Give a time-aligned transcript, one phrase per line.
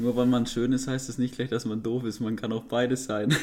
[0.00, 2.20] Nur weil man schön ist, heißt es nicht gleich, dass man doof ist.
[2.20, 3.36] Man kann auch beides sein.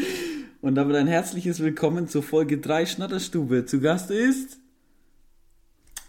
[0.60, 3.66] Und damit ein herzliches Willkommen zur Folge 3 Schnatterstube.
[3.66, 4.58] Zu Gast ist.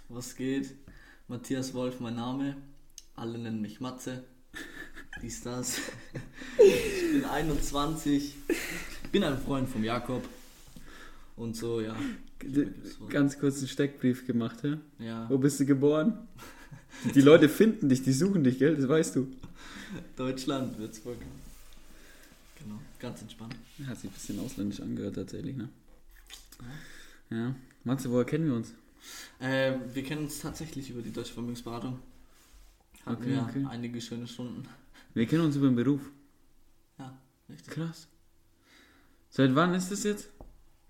[0.08, 0.76] Was geht?
[1.28, 2.58] Matthias Wolf, mein Name.
[3.16, 4.24] Alle nennen mich Matze.
[5.24, 5.80] Dies, das.
[6.60, 8.36] Ich bin 21.
[9.12, 10.24] Bin ein Freund vom Jakob.
[11.36, 11.96] Und so, ja.
[13.10, 14.78] Ganz kurz einen Steckbrief gemacht, ja?
[15.00, 15.28] Ja.
[15.28, 16.20] Wo bist du geboren?
[17.16, 18.76] Die Leute finden dich, die suchen dich, gell?
[18.76, 19.28] Das weißt du.
[20.16, 21.18] Deutschland, Würzburg.
[22.60, 23.56] Genau, ganz entspannt.
[23.86, 25.70] Hat sich ein bisschen ausländisch angehört, tatsächlich, ne?
[27.30, 27.56] Ja.
[27.84, 28.74] Matze, woher kennen wir uns?
[29.40, 32.00] Äh, wir kennen uns tatsächlich über die Deutsche Vermögensberatung.
[33.06, 33.66] Hatten Okay, wir okay.
[33.70, 34.68] einige schöne Stunden.
[35.14, 36.02] Wir kennen uns über den Beruf.
[36.98, 37.18] Ja,
[37.50, 37.74] richtig.
[37.74, 38.08] Krass.
[39.30, 40.30] Seit wann ist das jetzt?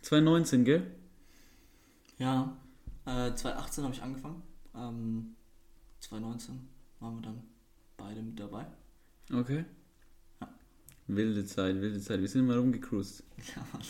[0.01, 0.89] 2019, gell?
[2.17, 2.57] Ja,
[3.05, 4.41] äh, 2018 habe ich angefangen.
[4.75, 5.35] Ähm,
[5.99, 6.67] 2019
[6.99, 7.43] waren wir dann
[7.97, 8.65] beide mit dabei.
[9.33, 9.65] Okay.
[10.39, 10.49] Ja.
[11.07, 12.21] Wilde Zeit, wilde Zeit.
[12.21, 13.23] Wir sind mal rumgecruised.
[13.55, 13.81] Ja, Mann.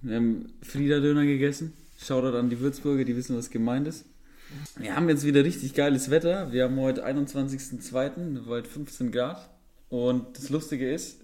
[0.00, 1.74] Wir haben Frieda-Döner gegessen.
[1.98, 4.04] Shoutout an die Würzburger, die wissen, was gemeint ist.
[4.76, 6.52] Wir haben jetzt wieder richtig geiles Wetter.
[6.52, 9.48] Wir haben heute 21.02., heute 15 Grad.
[9.88, 11.20] Und das Lustige ist,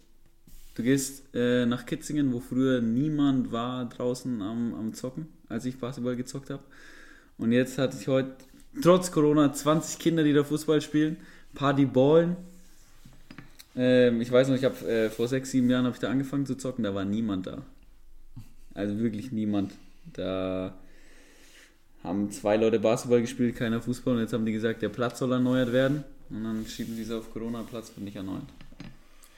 [0.75, 5.79] du gehst äh, nach Kitzingen, wo früher niemand war draußen am, am Zocken, als ich
[5.79, 6.63] Basketball gezockt habe.
[7.39, 8.37] Und jetzt hatte ich heute,
[8.83, 11.17] trotz Corona, 20 Kinder, die da Fußball spielen.
[11.55, 12.37] Party ballen.
[13.79, 16.45] Ähm, ich weiß noch, ich habe äh, vor sechs, sieben Jahren habe ich da angefangen
[16.47, 17.63] zu zocken, da war niemand da.
[18.75, 19.73] Also wirklich niemand.
[20.13, 20.77] Da
[22.03, 25.31] haben zwei Leute Basketball gespielt, keiner Fußball und jetzt haben die gesagt, der Platz soll
[25.31, 26.03] erneuert werden.
[26.29, 28.49] Und dann schieben die es auf Corona-Platz wird nicht erneuert.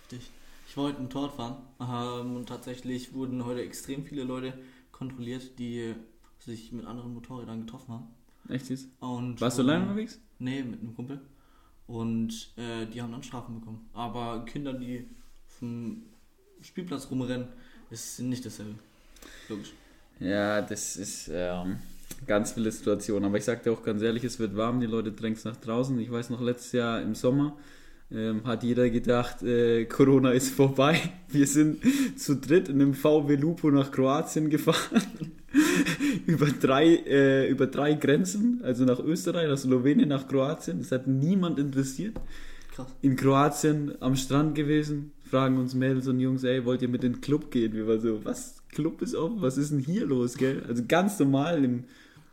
[0.03, 0.31] Heftig.
[0.67, 4.55] Ich war heute ein Tor fahren ähm, und tatsächlich wurden heute extrem viele Leute
[4.91, 5.95] kontrolliert, die
[6.39, 8.07] sich mit anderen Motorrädern getroffen haben.
[8.49, 8.89] Echt jetzt?
[9.01, 10.19] Und Warst du allein unterwegs?
[10.39, 11.21] Nee, mit einem Kumpel.
[11.91, 13.91] Und äh, die haben dann Strafen bekommen.
[13.93, 15.09] Aber Kinder, die
[15.61, 16.03] dem
[16.63, 17.49] Spielplatz rumrennen,
[17.91, 18.77] ist nicht dasselbe.
[19.49, 19.73] Logisch.
[20.21, 21.79] Ja, das ist ähm,
[22.29, 23.25] ganz viele Situation.
[23.25, 25.99] Aber ich sag dir auch ganz ehrlich, es wird warm, die Leute drängen nach draußen.
[25.99, 27.57] Ich weiß noch, letztes Jahr im Sommer
[28.13, 31.01] ähm, hat jeder gedacht, äh, Corona ist vorbei.
[31.29, 31.79] Wir sind
[32.17, 35.03] zu dritt in einem VW Lupo nach Kroatien gefahren.
[36.27, 40.79] über, drei, äh, über drei Grenzen, also nach Österreich, nach Slowenien, nach Kroatien.
[40.79, 42.17] Das hat niemand interessiert.
[42.73, 42.89] Krass.
[43.03, 47.15] In Kroatien am Strand gewesen, fragen uns Mädels und Jungs, ey, wollt ihr mit in
[47.15, 47.73] den Club gehen?
[47.75, 48.57] Wir waren so, was?
[48.73, 49.43] Club ist offen?
[49.43, 50.63] Was ist denn hier los, gell?
[50.69, 51.85] Also ganz normal im,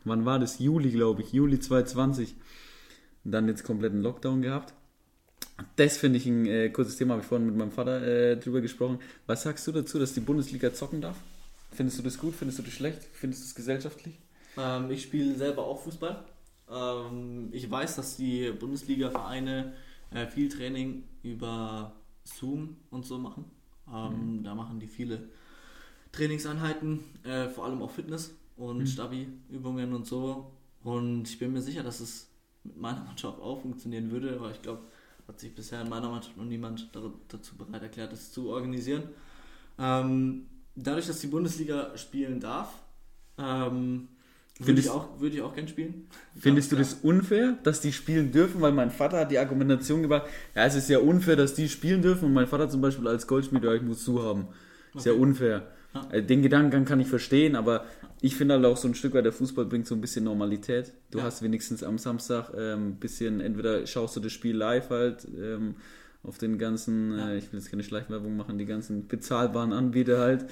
[0.06, 0.60] wann war das?
[0.60, 2.36] Juli, glaube ich, Juli 2020.
[3.26, 4.74] Und dann jetzt kompletten Lockdown gehabt.
[5.76, 8.62] Das finde ich ein äh, kurzes Thema, habe ich vorhin mit meinem Vater äh, drüber
[8.62, 9.00] gesprochen.
[9.26, 11.18] Was sagst du dazu, dass die Bundesliga zocken darf?
[11.72, 12.36] Findest du das gut?
[12.36, 13.04] Findest du das schlecht?
[13.14, 14.20] Findest du es gesellschaftlich?
[14.56, 16.26] Ähm, ich spiele selber auch Fußball.
[16.70, 19.74] Ähm, ich weiß, dass die Bundesliga-Vereine
[20.12, 21.94] äh, viel Training über
[22.24, 23.46] Zoom und so machen.
[23.92, 25.30] Ähm, Da machen die viele
[26.12, 28.88] Trainingseinheiten, äh, vor allem auch Fitness und Mhm.
[28.88, 30.52] Stabi-Übungen und so.
[30.84, 32.30] Und ich bin mir sicher, dass es
[32.64, 34.82] mit meiner Mannschaft auch funktionieren würde, aber ich glaube,
[35.28, 36.90] hat sich bisher in meiner Mannschaft noch niemand
[37.28, 39.04] dazu bereit erklärt, das zu organisieren.
[39.78, 42.74] Ähm, dadurch, dass die Bundesliga spielen darf,
[43.38, 44.08] ähm,
[44.60, 46.08] würde ich, auch, würde ich auch gern spielen.
[46.36, 48.60] Findest du das unfair, dass die spielen dürfen?
[48.62, 52.02] Weil mein Vater hat die Argumentation gebracht, ja, es ist ja unfair, dass die spielen
[52.02, 54.48] dürfen und mein Vater zum Beispiel als Goldschmied, ja, ich muss zu haben.
[54.96, 55.22] Ist ja Okay.
[55.22, 55.68] unfair.
[55.94, 56.02] Ja.
[56.10, 57.86] Also Den Gedanken kann ich verstehen, aber
[58.22, 60.94] ich finde halt auch so ein Stück weit, der Fußball bringt so ein bisschen Normalität.
[61.12, 61.26] Du Ja.
[61.26, 65.76] hast wenigstens am Samstag ein ähm, bisschen, entweder schaust du das Spiel live halt ähm,
[66.24, 67.30] auf den ganzen, Ja.
[67.30, 70.46] äh, ich will jetzt keine Schleichwerbung machen, die ganzen bezahlbaren Anbieter halt.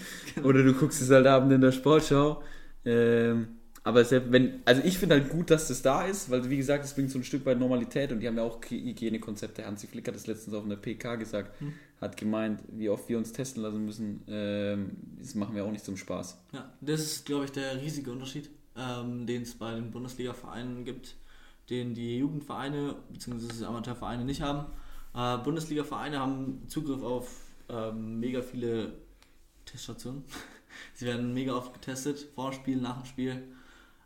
[0.44, 2.42] Oder du guckst es halt abend in der Sportschau.
[2.86, 3.48] Ähm,
[3.86, 6.84] aber selbst wenn, also ich finde halt gut, dass das da ist, weil wie gesagt,
[6.84, 9.64] es bringt so ein Stück weit Normalität und die haben ja auch Hygienekonzepte.
[9.64, 11.72] Hansi Flick hat das letztens auf einer PK gesagt, Hm.
[12.02, 15.86] hat gemeint, wie oft wir uns testen lassen müssen, ähm, das machen wir auch nicht
[15.86, 16.36] zum Spaß.
[16.52, 21.16] Ja, das ist, glaube ich, der riesige Unterschied, ähm, den es bei den Bundesliga-Vereinen gibt,
[21.70, 23.66] den die Jugendvereine bzw.
[23.66, 24.66] Amateurvereine nicht haben.
[25.14, 27.30] Äh, Bundesliga-Vereine haben Zugriff auf
[27.70, 28.94] ähm, mega viele
[29.66, 30.24] Teststationen.
[30.96, 33.44] Sie werden mega oft getestet, vor dem Spiel, nach dem Spiel,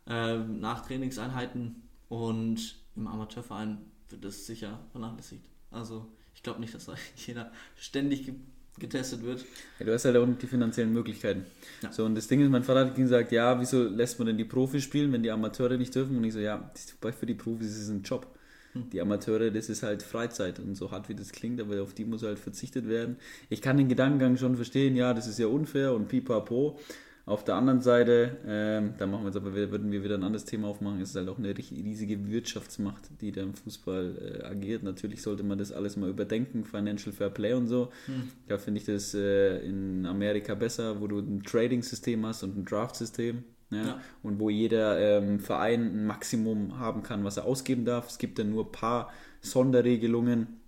[0.06, 5.44] ähm, nach Trainingseinheiten und im Amateurverein wird das sicher vernachlässigt.
[5.70, 8.34] Also ich glaube nicht, dass da jeder ständig ge
[8.78, 9.44] getestet wird.
[9.78, 11.44] Ja, du hast halt auch die finanziellen Möglichkeiten.
[11.82, 11.92] Ja.
[11.92, 14.44] So, und das Ding ist, mein Vater hat gesagt, ja, wieso lässt man denn die
[14.44, 16.16] Profis spielen, wenn die Amateure nicht dürfen?
[16.16, 18.26] Und ich so, ja, für die Profis ist es ein Job.
[18.72, 18.88] Hm.
[18.90, 22.04] Die Amateure, das ist halt Freizeit und so hart wie das klingt, aber auf die
[22.04, 23.16] muss halt verzichtet werden.
[23.48, 26.78] Ich kann den Gedankengang schon verstehen, ja, das ist ja unfair und pipapo,
[27.26, 30.44] Auf der anderen Seite, ähm, da machen wir jetzt aber, würden wir wieder ein anderes
[30.46, 34.82] Thema aufmachen, ist halt auch eine riesige Wirtschaftsmacht, die da im Fußball äh, agiert.
[34.82, 37.90] Natürlich sollte man das alles mal überdenken, Financial Fair Play und so.
[38.06, 38.30] Hm.
[38.48, 42.64] Da finde ich das äh, in Amerika besser, wo du ein Trading-System hast und ein
[42.64, 43.44] Draft-System.
[43.70, 44.00] Ja, ja.
[44.22, 48.08] Und wo jeder ähm, Verein ein Maximum haben kann, was er ausgeben darf.
[48.08, 50.60] Es gibt dann nur ein paar Sonderregelungen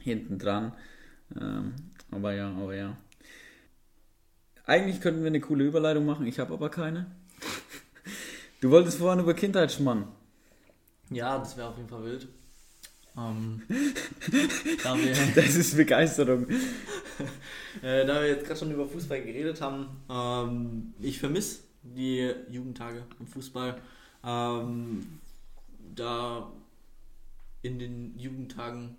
[0.00, 0.72] hinten dran.
[1.40, 1.72] Ähm,
[2.10, 2.96] aber ja, aber ja.
[4.66, 7.06] Eigentlich könnten wir eine coole Überleitung machen, ich habe aber keine.
[8.60, 10.08] Du wolltest vorhin über Kindheitsschmann.
[11.10, 12.28] Ja, das wäre auf jeden Fall wild.
[13.16, 13.62] Ähm,
[15.34, 16.48] das ist Begeisterung.
[17.82, 23.04] äh, da wir jetzt gerade schon über Fußball geredet haben, ähm, ich vermisse die Jugendtage
[23.20, 23.78] im Fußball.
[24.24, 25.20] Ähm,
[25.94, 26.50] da
[27.62, 28.96] in den Jugendtagen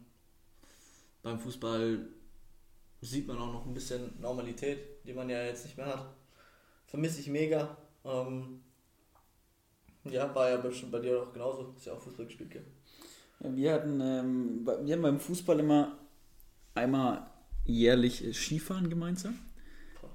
[1.23, 1.99] beim Fußball
[3.01, 6.05] sieht man auch noch ein bisschen Normalität, die man ja jetzt nicht mehr hat.
[6.87, 7.77] Vermisse ich mega.
[8.03, 8.61] Ähm,
[10.03, 11.73] ja, war ja bestimmt bei dir auch genauso.
[11.75, 12.65] Hast ja auch Fußball gespielt, gell?
[13.39, 15.97] Ja, wir hatten, ähm, wir haben beim Fußball immer
[16.73, 17.27] einmal
[17.65, 19.39] jährlich Skifahren gemeinsam.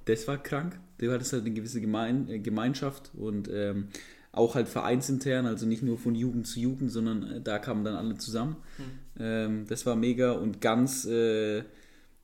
[0.05, 0.79] Das war krank.
[0.99, 3.89] Du hattest halt eine gewisse Gemein äh, Gemeinschaft und ähm,
[4.33, 7.97] auch halt vereinsintern, also nicht nur von Jugend zu Jugend, sondern äh, da kamen dann
[7.97, 8.57] alle zusammen.
[8.79, 8.85] Mhm.
[9.19, 11.65] Ähm, das war mega und ganz äh,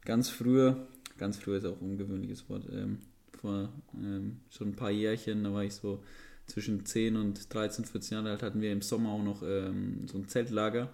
[0.05, 0.87] ganz früher,
[1.19, 2.99] ganz früher ist auch ein ungewöhnliches Wort, ähm,
[3.41, 6.03] vor ähm, schon ein paar Jährchen, da war ich so
[6.47, 10.19] zwischen 10 und 13, 14 Jahre alt, hatten wir im Sommer auch noch ähm, so
[10.19, 10.91] ein Zeltlager,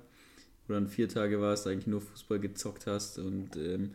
[0.67, 3.91] wo dann vier Tage warst, eigentlich nur Fußball gezockt hast und ähm,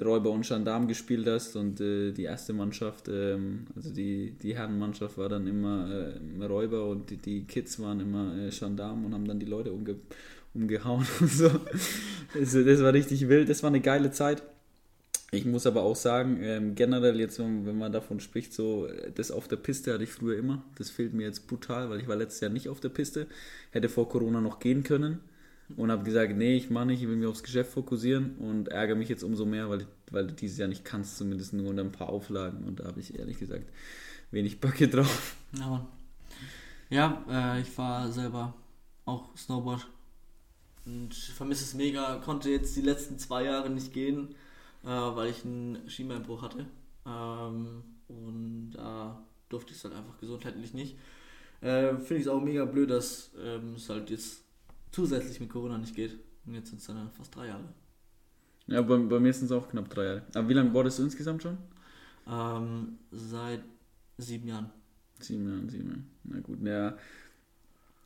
[0.00, 5.16] Räuber und Gendarm gespielt hast und äh, die erste Mannschaft, ähm, also die, die Herrenmannschaft
[5.16, 5.88] war dann immer
[6.40, 9.72] äh, Räuber und die, die Kids waren immer äh, Gendarm und haben dann die Leute
[9.72, 9.96] umge
[10.54, 11.50] umgehauen und so.
[12.34, 14.42] Also, das war richtig wild, das war eine geile Zeit.
[15.32, 19.48] Ich muss aber auch sagen, ähm, generell jetzt, wenn man davon spricht, so das auf
[19.48, 20.62] der Piste hatte ich früher immer.
[20.78, 23.26] Das fehlt mir jetzt brutal, weil ich war letztes Jahr nicht auf der Piste.
[23.72, 25.20] Hätte vor Corona noch gehen können
[25.76, 28.94] und habe gesagt, nee, ich mache nicht, ich will mich aufs Geschäft fokussieren und ärgere
[28.94, 31.92] mich jetzt umso mehr, weil, weil du dieses Jahr nicht kannst, zumindest nur unter ein
[31.92, 32.64] paar Auflagen.
[32.64, 33.66] Und da habe ich ehrlich gesagt
[34.30, 35.36] wenig Böcke drauf.
[35.58, 35.86] Ja,
[36.88, 38.54] ja äh, ich war selber
[39.04, 39.88] auch Snowboard
[40.84, 42.16] und vermisse es mega.
[42.24, 44.36] Konnte jetzt die letzten zwei Jahre nicht gehen,
[44.86, 46.66] äh, weil ich einen Schienbeinbruch hatte.
[47.04, 50.96] Ähm, und da durfte ich es halt einfach gesundheitlich nicht.
[51.60, 54.42] Äh, Finde ich es auch mega blöd, dass ähm, es halt jetzt
[54.92, 56.16] zusätzlich mit Corona nicht geht.
[56.46, 57.64] Und jetzt sind es dann fast drei Jahre.
[58.68, 60.22] Ja, bei, bei mir sind es auch knapp drei Jahre.
[60.34, 61.58] Aber wie lange boardest du insgesamt schon?
[62.28, 63.62] Ähm, seit
[64.18, 64.70] sieben Jahren.
[65.20, 66.02] Sieben Jahren, sieben Jahre.
[66.24, 66.96] Na gut, ja.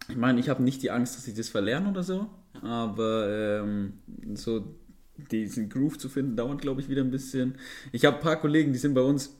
[0.08, 2.28] Ich meine, ich habe nicht die Angst, dass ich das verlerne oder so.
[2.62, 3.94] Aber ähm,
[4.34, 4.74] so
[5.30, 7.54] diesen Groove zu finden, dauert, glaube ich, wieder ein bisschen.
[7.92, 9.36] Ich habe ein paar Kollegen, die sind bei uns,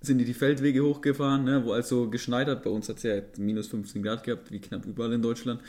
[0.00, 2.62] sind die die Feldwege hochgefahren, ne, wo also geschneit hat.
[2.62, 5.60] Bei uns hat es ja minus 15 Grad gehabt, wie knapp überall in Deutschland.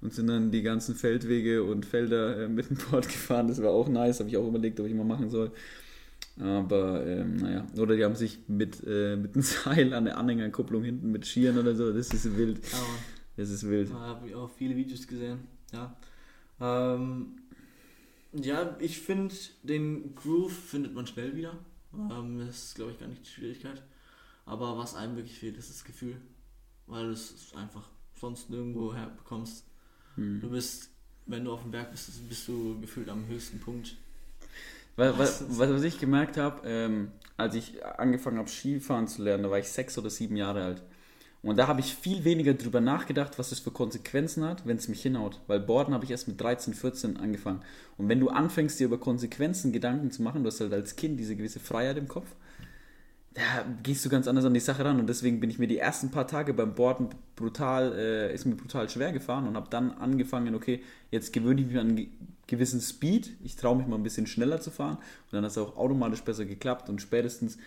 [0.00, 3.48] Und sind dann die ganzen Feldwege und Felder äh, mit dem Board gefahren.
[3.48, 5.52] Das war auch nice, habe ich auch überlegt, ob ich mal machen soll.
[6.38, 10.82] Aber ähm, naja, oder die haben sich mit, äh, mit einem Seil an der Anhängerkupplung
[10.82, 11.92] hinten mit Skiern oder so.
[11.92, 12.60] Das ist wild.
[13.36, 13.90] Das ist wild.
[13.90, 15.38] Da habe ich auch viele Videos gesehen.
[15.72, 15.96] Ja.
[16.60, 17.36] Ähm,
[18.44, 21.58] ja, ich finde, den Groove findet man schnell wieder.
[21.94, 23.82] Ähm, das ist, glaube ich, gar nicht die Schwierigkeit.
[24.44, 26.16] Aber was einem wirklich fehlt, ist das Gefühl.
[26.86, 27.88] Weil du es einfach
[28.18, 29.64] sonst nirgendwo herbekommst.
[30.14, 30.40] Hm.
[30.40, 30.90] Du bist,
[31.26, 33.96] wenn du auf dem Berg bist, bist du gefühlt am höchsten Punkt.
[34.96, 39.50] Was, was, was ich gemerkt habe, ähm, als ich angefangen habe, Skifahren zu lernen, da
[39.50, 40.82] war ich sechs oder sieben Jahre alt.
[41.42, 44.88] Und da habe ich viel weniger drüber nachgedacht, was das für Konsequenzen hat, wenn es
[44.88, 45.40] mich hinhaut.
[45.46, 47.62] Weil Borden habe ich erst mit 13, 14 angefangen.
[47.98, 51.20] Und wenn du anfängst, dir über Konsequenzen Gedanken zu machen, du hast halt als Kind
[51.20, 52.26] diese gewisse Freiheit im Kopf,
[53.34, 53.42] da
[53.82, 54.98] gehst du ganz anders an die Sache ran.
[54.98, 58.56] Und deswegen bin ich mir die ersten paar Tage beim Borden brutal, äh, ist mir
[58.56, 62.08] brutal schwer gefahren und habe dann angefangen, okay, jetzt gewöhne ich mich an einen
[62.46, 63.36] gewissen Speed.
[63.44, 64.96] Ich traue mich mal ein bisschen schneller zu fahren.
[64.96, 66.88] Und dann hat es auch automatisch besser geklappt.
[66.88, 67.58] Und spätestens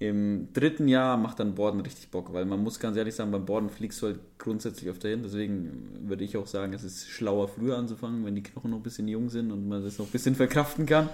[0.00, 3.44] im dritten Jahr macht dann Borden richtig Bock, weil man muss ganz ehrlich sagen, beim
[3.44, 5.22] Borden fliegst du halt grundsätzlich öfter hin.
[5.24, 8.82] Deswegen würde ich auch sagen, es ist schlauer, früher anzufangen, wenn die Knochen noch ein
[8.82, 11.08] bisschen jung sind und man das noch ein bisschen verkraften kann.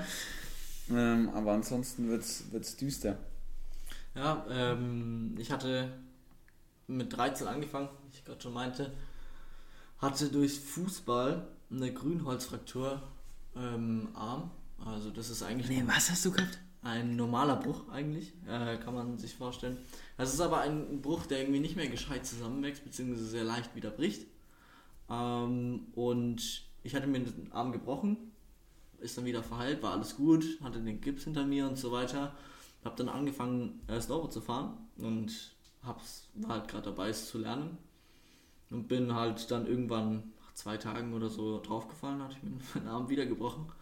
[0.90, 3.18] Ähm, aber ansonsten wird es düster.
[4.14, 5.88] Ja, ähm, ich hatte
[6.86, 8.92] mit 13 angefangen, wie ich gerade schon meinte,
[9.98, 13.02] hatte durch Fußball eine Grünholzfraktur
[13.56, 14.50] ähm, Arm.
[14.84, 15.68] Also das ist eigentlich.
[15.68, 16.58] Nee, was hast du gehabt?
[16.84, 19.78] Ein normaler Bruch eigentlich, äh, kann man sich vorstellen.
[20.18, 23.90] Das ist aber ein Bruch, der irgendwie nicht mehr gescheit zusammenwächst, beziehungsweise sehr leicht wieder
[23.90, 24.26] bricht.
[25.08, 28.32] Ähm, und ich hatte mir den Arm gebrochen,
[29.00, 32.34] ist dann wieder verheilt, war alles gut, hatte den Gips hinter mir und so weiter.
[32.84, 35.32] habe dann angefangen, äh, Snowboard zu fahren und
[35.82, 37.78] hab's, war halt gerade dabei, es zu lernen.
[38.70, 42.88] Und bin halt dann irgendwann nach zwei Tagen oder so draufgefallen, hatte ich mir meinen
[42.88, 43.72] Arm wieder gebrochen.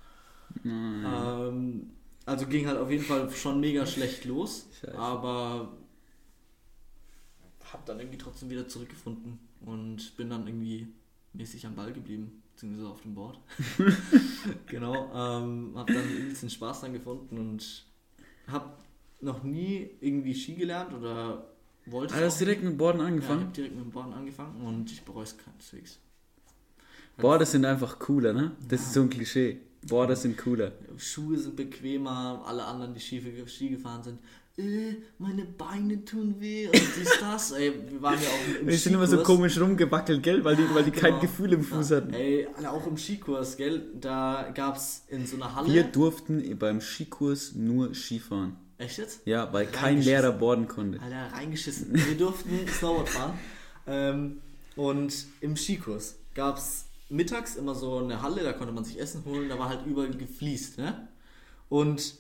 [0.63, 1.05] Mhm.
[1.05, 1.91] Ähm,
[2.27, 4.99] also ging halt auf jeden Fall schon mega schlecht los, Scheiße.
[4.99, 5.77] aber
[7.73, 10.89] habe dann irgendwie trotzdem wieder zurückgefunden und bin dann irgendwie
[11.33, 13.41] mäßig am Ball geblieben, beziehungsweise auf dem Board.
[14.67, 17.87] genau, ähm, habe dann irgendwie den Spaß dann gefunden und
[18.47, 18.71] habe
[19.21, 21.47] noch nie irgendwie Ski gelernt oder
[21.87, 23.41] wollte du hast direkt mit Borden ja, ich angefangen?
[23.41, 25.99] habe direkt mit dem Boarden angefangen und ich bereue es keineswegs.
[27.17, 28.53] Border sind einfach cooler, ne?
[28.69, 29.61] Das ist so ein Klischee.
[29.89, 30.73] Border sind cooler.
[30.97, 33.21] Schuhe sind bequemer, alle anderen, die Ski,
[33.69, 34.19] gefahren sind,
[34.59, 37.53] äh, meine Beine tun weh und dies, das.
[37.53, 40.45] Ey, wir waren ja auch im Die sind immer so komisch rumgewackelt, gell?
[40.45, 41.21] Weil die, weil die kein Genau.
[41.23, 42.13] Gefühl im Fuß Ja, hatten.
[42.13, 43.83] Ey, alle auch im Skikurs, gell?
[43.99, 45.73] Da gab es in so einer Halle.
[45.73, 48.57] Wir durften beim Skikurs nur Skifahren.
[48.77, 49.23] Echt jetzt?
[49.25, 50.03] Ja, weil kein.
[50.03, 51.01] Lehrer borden konnte.
[51.01, 51.95] Alter, reingeschissen.
[51.95, 53.39] Wir durften Snowboard fahren.
[53.87, 54.43] Ähm,
[54.77, 59.25] und im Skikurs gab es mittags immer so eine Halle, da konnte man sich Essen
[59.25, 60.79] holen, da war halt überall gefliest.
[60.79, 61.09] Ne?
[61.69, 62.17] Und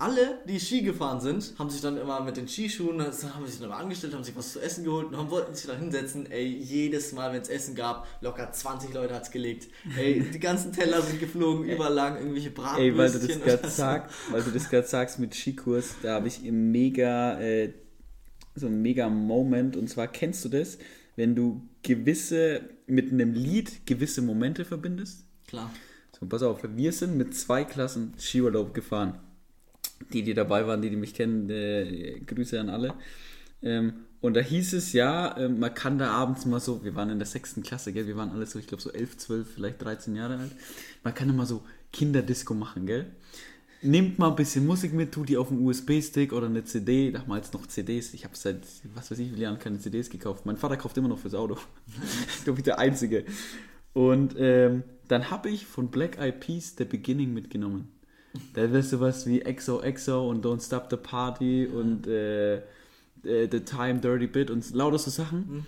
[0.00, 3.64] alle, die Ski gefahren sind, haben sich dann immer mit den Skischuhen, haben sich dann
[3.64, 6.30] immer angestellt, haben sich was zu essen geholt und haben, wollten sich dann hinsetzen.
[6.30, 9.66] Ey, jedes Mal, wenn es Essen gab, locker 20 Leute hat es gelegt.
[9.96, 13.42] Ey, die ganzen Teller sind geflogen, überall lagen irgendwelche Ey, weil du das Bratwürstchen.
[13.42, 17.72] gerade sagst, weil du das gerade sagst mit Skikurs, da habe ich im mega äh,
[18.54, 20.78] so ein mega Moment und zwar kennst du das,
[21.18, 25.24] wenn du gewisse mit einem Lied gewisse Momente verbindest?
[25.48, 25.68] Klar.
[26.18, 29.18] So, pass auf, wir sind mit zwei Klassen Skiurlaub gefahren.
[30.12, 32.94] Die, die dabei waren, die, die mich kennen, äh, Grüße an alle.
[33.62, 37.10] Ähm, und da hieß es ja, äh, man kann da abends mal so, wir waren
[37.10, 38.06] in der sechsten Klasse, gell?
[38.06, 40.52] wir waren alle so, ich glaube so 11, 12, vielleicht 13 Jahre alt.
[41.02, 43.06] Man kann da mal so Kinderdisco machen, gell?
[43.80, 47.52] Nehmt mal ein bisschen Musik mit, tut die auf einen USB-Stick oder eine CD, damals
[47.52, 48.12] noch CDs.
[48.12, 50.46] Ich habe seit, was weiß ich, wie vielen Jahren keine CDs gekauft.
[50.46, 51.58] Mein Vater kauft immer noch fürs Auto.
[52.38, 53.24] ich glaube, ich der Einzige.
[53.92, 57.88] Und ähm, dann habe ich von Black Eyed Peas The Beginning mitgenommen.
[58.54, 63.60] Da wäre sowas wie EXO EXO und Don't Stop the Party und äh, äh, The
[63.60, 65.66] Time Dirty Bit und lauter so Sachen.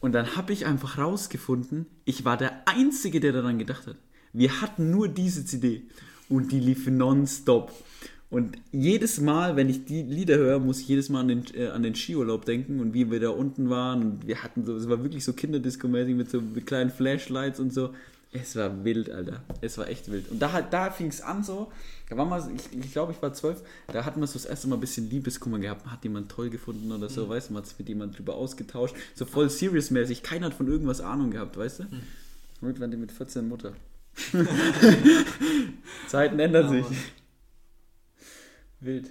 [0.00, 3.96] Und dann habe ich einfach rausgefunden, ich war der Einzige, der daran gedacht hat.
[4.32, 5.84] Wir hatten nur diese CD
[6.36, 7.72] und die lief nonstop.
[8.30, 11.68] Und jedes Mal, wenn ich die Lieder höre, muss ich jedes Mal an den, äh,
[11.68, 14.02] an den Skiurlaub denken und wie wir da unten waren.
[14.02, 17.72] Und wir hatten so, es war wirklich so Kinderdisco-mäßig mit so mit kleinen Flashlights und
[17.72, 17.90] so.
[18.32, 19.44] Es war wild, Alter.
[19.60, 20.28] Es war echt wild.
[20.32, 21.70] Und da, hat- da fing es an so,
[22.10, 23.62] da war mal, ich, ich glaube, ich war zwölf,
[23.92, 25.84] da hat man so das erste Mal ein bisschen Liebeskummer gehabt.
[25.84, 28.34] Man hat jemand toll gefunden oder so, weißt du, man hat sich mit jemand drüber
[28.34, 28.96] ausgetauscht.
[29.14, 30.24] So voll serious-mäßig.
[30.24, 31.82] Keiner hat von irgendwas Ahnung gehabt, weißt du?
[31.84, 33.74] Und irgendwann die mit 14 Mutter.
[36.08, 36.86] Zeiten ändern sich.
[38.80, 39.10] Wild.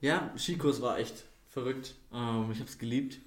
[0.00, 1.94] Ja, Skikurs war echt verrückt.
[2.12, 3.18] Ähm, ich habe es geliebt.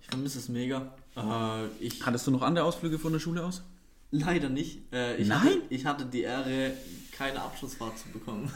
[0.00, 0.94] Ich vermisse es mega.
[1.16, 3.62] Äh, ich Hattest du noch andere Ausflüge von der Schule aus?
[4.12, 4.80] leider nicht.
[4.92, 5.40] Äh, ich Nein?
[5.40, 6.72] Hatte, ich hatte die Ehre,
[7.10, 8.52] keine Abschlussfahrt zu bekommen.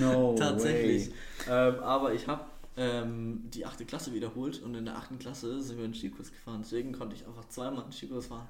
[0.00, 1.12] No Tatsächlich.
[1.48, 2.44] Ähm, aber ich habe
[2.76, 6.60] ähm, die achte Klasse wiederholt und in der achten Klasse sind wir einen Skikurs gefahren.
[6.62, 8.46] Deswegen konnte ich einfach zweimal einen Skikurs fahren.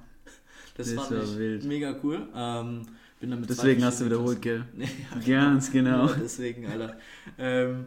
[0.75, 1.63] Das, Das fand war ich wild.
[1.65, 2.27] mega cool.
[2.35, 2.81] Ähm,
[3.19, 4.65] bin dann mit zwei Deswegen hast du wiederholt, gell?
[5.25, 6.05] Ja, Ganz genau.
[6.07, 6.97] Nur deswegen, Alter.
[7.37, 7.85] Ähm,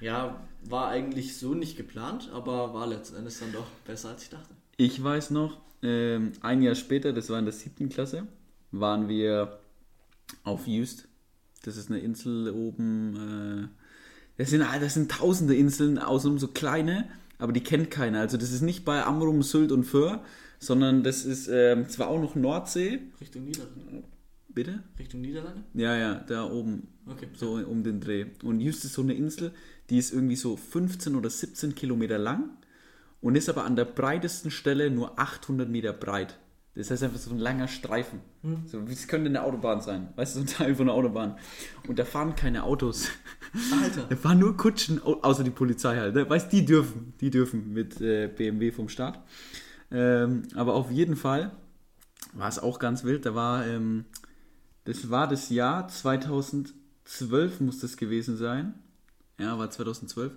[0.00, 4.30] ja, war eigentlich so nicht geplant, aber war letzten Endes dann doch besser als ich
[4.30, 4.54] dachte.
[4.76, 8.26] Ich weiß noch, ähm, ein Jahr später, das war in der siebten Klasse,
[8.72, 9.58] waren wir
[10.44, 11.06] auf Jüst.
[11.64, 13.68] Das ist eine Insel oben.
[13.68, 13.68] Äh,
[14.38, 18.20] das, sind, ah, das sind tausende Inseln, außenrum so kleine, aber die kennt keiner.
[18.20, 20.24] Also das ist nicht bei Amrum, Sylt und Föhr,
[20.62, 23.00] sondern das ist ähm, zwar auch noch Nordsee.
[23.20, 24.04] Richtung Niederlande.
[24.48, 24.82] Bitte?
[24.98, 25.64] Richtung Niederlande?
[25.74, 26.88] Ja, ja, da oben.
[27.06, 27.26] Okay.
[27.34, 28.26] So um den Dreh.
[28.44, 29.52] Und Just ist so eine Insel,
[29.90, 32.50] die ist irgendwie so 15 oder 17 Kilometer lang
[33.20, 36.38] und ist aber an der breitesten Stelle nur 800 Meter breit.
[36.74, 38.20] Das heißt einfach so ein langer Streifen.
[38.66, 40.08] So, wie es könnte eine Autobahn sein.
[40.16, 41.36] Weißt du, so ein Teil von einer Autobahn.
[41.86, 43.08] Und da fahren keine Autos.
[43.82, 44.06] Alter.
[44.08, 46.14] Da fahren nur Kutschen, au- außer die Polizei halt.
[46.14, 46.28] Ne?
[46.30, 47.12] Weißt die dürfen.
[47.20, 49.22] Die dürfen mit äh, BMW vom Staat.
[49.92, 51.52] Ähm, aber auf jeden Fall
[52.32, 53.26] war es auch ganz wild.
[53.26, 54.06] Da war, ähm,
[54.84, 58.74] das war das Jahr 2012 muss das gewesen sein.
[59.38, 60.32] Ja, war 2012.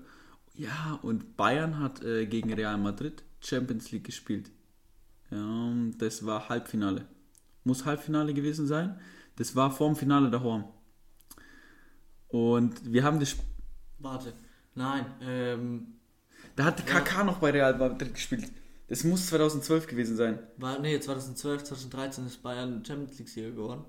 [0.55, 4.51] Ja, und Bayern hat äh, gegen Real Madrid Champions League gespielt.
[5.31, 7.05] Ja, das war Halbfinale.
[7.63, 8.99] Muss Halbfinale gewesen sein.
[9.37, 10.65] Das war vorm Finale daheim.
[12.27, 13.35] Und wir haben das.
[13.99, 14.33] Warte.
[14.75, 15.87] Nein, ähm,
[16.55, 18.49] Da hat KK noch bei Real Madrid gespielt.
[18.87, 20.39] Das muss 2012 gewesen sein.
[20.57, 23.83] war, nee, 2012, 2013 ist Bayern Champions League Sieger geworden.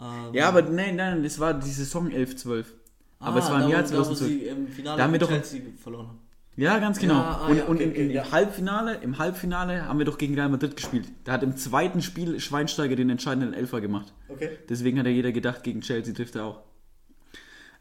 [0.00, 2.74] Ähm, Ja, aber nein, nein, das war die Saison 11, 12.
[3.20, 4.30] Aber es war im Ah, Jahr wo- da, wo 2012.
[4.30, 6.18] sie im Finale Da haben wir doch- Chelsea verloren haben.
[6.56, 7.14] Ja, ganz genau.
[7.14, 8.30] Ja, ah, und ja, und okay, im, okay, im ja.
[8.30, 11.06] Halbfinale, im Halbfinale haben wir doch gegen Real Madrid gespielt.
[11.24, 14.12] Da hat im zweiten Spiel Schweinsteiger den entscheidenden Elfer gemacht.
[14.28, 14.50] Okay.
[14.68, 16.60] Deswegen hat ja jeder gedacht, gegen Chelsea trifft er auch.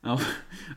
[0.04, 0.22] Auch,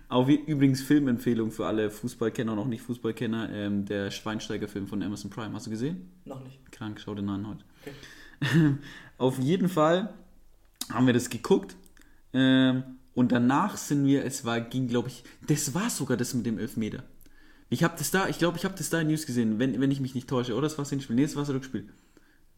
[0.09, 5.03] auch wie, übrigens Filmempfehlung für alle Fußballkenner und auch nicht Fußballkenner, ähm, der Schweinsteiger-Film von
[5.03, 5.53] Amazon Prime.
[5.53, 6.13] Hast du gesehen?
[6.25, 6.71] Noch nicht.
[6.71, 7.65] Krank, schau den an heute.
[7.83, 8.75] Okay.
[9.19, 10.15] Auf jeden Fall
[10.93, 11.77] haben wir das geguckt.
[12.33, 16.47] Ähm, und danach sind wir, es war, ging, glaube ich, das war sogar das mit
[16.47, 17.03] dem Elfmeter.
[17.69, 19.91] Ich habe das da, ich glaube, ich habe das da in News gesehen, wenn, wenn
[19.91, 20.53] ich mich nicht täusche.
[20.53, 21.17] Oder das war das Hinspiel.
[21.17, 21.89] Nee, das war das Rückspiel.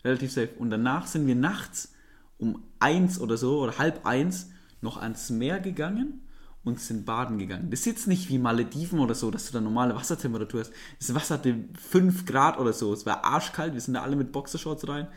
[0.05, 0.51] Relativ safe.
[0.59, 1.95] Und danach sind wir nachts
[2.37, 4.51] um eins oder so, oder halb eins,
[4.83, 6.28] noch ans Meer gegangen
[6.69, 7.71] und sind baden gegangen.
[7.71, 10.73] Das ist jetzt nicht wie Malediven oder so, dass du da normale Wassertemperatur hast.
[10.99, 11.57] Das Wasser hatte
[11.91, 12.93] 5 Grad oder so.
[12.93, 13.75] Es war arschkalt.
[13.75, 15.09] Wir sind da alle mit Boxershorts rein.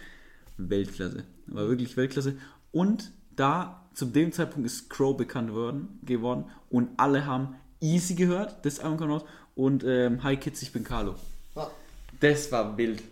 [0.57, 1.23] Weltklasse.
[1.47, 2.37] War wirklich Weltklasse.
[2.71, 8.63] Und da, zu dem Zeitpunkt ist Crow bekannt worden, geworden und alle haben Easy gehört,
[8.63, 9.23] das Album kam raus,
[9.55, 11.15] und ähm, Hi Kids, ich bin Carlo.
[11.55, 11.67] Ah,
[12.19, 13.03] Das war wild.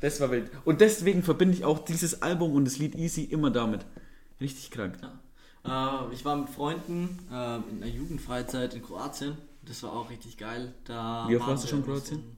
[0.00, 0.50] Das war wild.
[0.64, 3.84] Und deswegen verbinde ich auch dieses Album und das Lied Easy immer damit.
[4.40, 4.98] Richtig krank.
[5.02, 5.12] ja.
[5.64, 9.36] Äh, ich war mit Freunden äh, in einer Jugendfreizeit in Kroatien.
[9.62, 10.74] Das war auch richtig geil.
[10.84, 12.36] Da Wie oft warst du schon in Kroatien?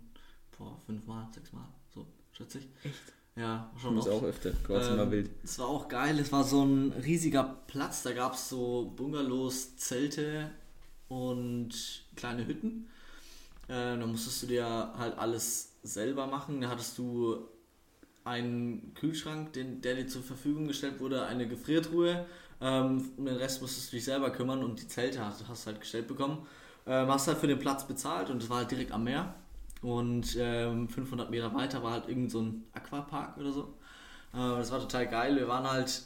[0.58, 2.68] So, boah, fünfmal, sechsmal, so schätze ich.
[2.84, 3.00] Echt?
[3.36, 4.08] Ja, schon oft.
[4.08, 4.50] auch öfter.
[4.64, 5.30] Kroatien war Ähm, wild.
[5.44, 9.76] Es war auch geil, es war so ein riesiger Platz, da gab es so Bungalows,
[9.76, 10.50] Zelte
[11.08, 11.70] und
[12.16, 12.88] kleine Hütten.
[13.68, 16.60] Äh, da musstest du dir halt alles selber machen.
[16.60, 17.38] Da hattest du
[18.24, 22.26] einen Kühlschrank, den, der dir zur Verfügung gestellt wurde, eine Gefriertruhe.
[22.60, 25.70] Ähm, um den Rest musstest du dich selber kümmern und die Zelte hast, hast du
[25.70, 26.46] halt gestellt bekommen.
[26.86, 29.34] Ähm, hast halt für den Platz bezahlt und es war halt direkt am Meer.
[29.82, 33.62] Und ähm, 500 Meter weiter war halt irgend so ein Aquapark oder so.
[34.34, 35.36] Äh, das war total geil.
[35.36, 36.02] Wir waren halt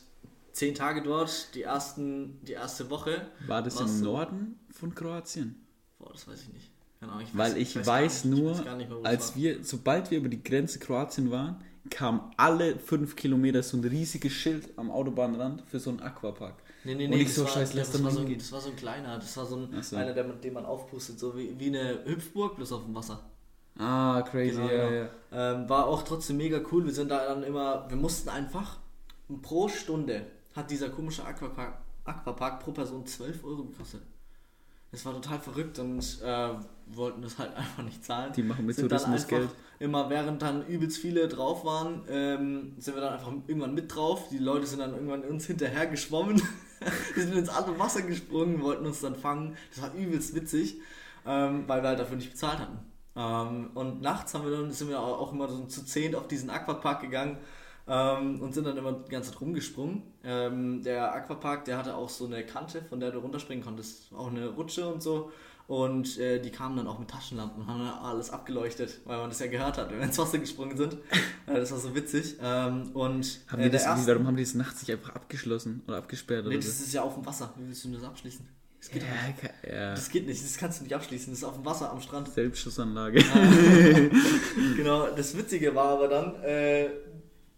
[0.53, 3.27] zehn Tage dort, die, ersten, die erste Woche.
[3.49, 5.57] War das im so- Norden von Kroatien?
[5.99, 6.71] Boah, das weiß ich nicht.
[7.01, 9.63] Ahnung, ich Weil ich gar weiß, nicht- ich nur, weiß gar nicht mehr, als wir,
[9.65, 11.57] sobald wir über die Grenze Kroatien waren,
[11.91, 16.55] kam alle fünf Kilometer so ein riesiges Schild am Autobahnrand für so einen Aquapark.
[16.85, 18.21] Nee, nee, Und nee, ich das, so, war, scheiß, ja, lass das, da war so
[18.21, 19.97] ein, das war so ein kleiner, das war so ein, so.
[19.97, 23.21] einer, der, den man aufpustet, so wie, wie eine Hüpfburg, bloß auf dem Wasser.
[23.79, 25.09] Ah, crazy, Genau, ja, genau.
[25.33, 25.53] ja.
[25.55, 26.85] Ähm, war auch trotzdem mega cool.
[26.85, 28.79] Wir sind da dann immer, wir mussten einfach
[29.43, 34.03] pro Stunde hat dieser komische Aquapark, Aquapark pro Person 12 Euro gekostet.
[34.95, 36.49] Das war total verrückt und äh,
[36.87, 38.33] wollten das halt einfach nicht zahlen.
[38.33, 39.51] Die machen mit Sind dann Tourismus einfach Geld.
[39.81, 44.29] Immer während dann übelst viele drauf waren, ähm, sind wir dann einfach irgendwann mit drauf.
[44.31, 46.41] Die Leute sind dann irgendwann uns hinterher geschwommen.
[47.15, 49.57] wir sind ins andere Wasser gesprungen, wollten uns dann fangen.
[49.75, 50.79] Das war übelst witzig,
[51.27, 52.79] ähm, weil wir halt dafür nicht bezahlt hatten.
[53.17, 56.51] Ähm, und nachts haben wir dann, sind wir auch immer so zu zehn auf diesen
[56.51, 57.39] Aquapark gegangen
[57.87, 60.03] ähm, und sind dann immer die ganze Zeit rumgesprungen.
[60.25, 64.13] Ähm, der Aquapark, der hatte auch so eine Kante, von der du runterspringen konntest.
[64.15, 65.31] Auch eine Rutsche und so.
[65.67, 69.31] Und äh, die kamen dann auch mit Taschenlampen und haben dann alles abgeleuchtet, weil man
[69.31, 70.97] das ja gehört hat, wenn wir ins Wasser gesprungen sind.
[71.47, 72.37] Äh, das war so witzig.
[72.43, 75.83] Ähm, und Haben äh, die das, erste- warum haben die das nachts nicht einfach abgeschlossen
[75.87, 76.85] oder abgesperrt Nee, oder das so?
[76.85, 77.53] ist ja auf dem Wasser.
[77.59, 78.47] Wie willst du denn das abschließen?
[78.81, 79.91] Das geht, Ja, ja.
[79.95, 81.31] das geht nicht, das kannst du nicht abschließen.
[81.33, 82.29] Das ist auf dem Wasser am Strand.
[82.31, 83.23] Selbstschussanlage.
[84.77, 86.89] genau, das Witzige war aber dann, äh,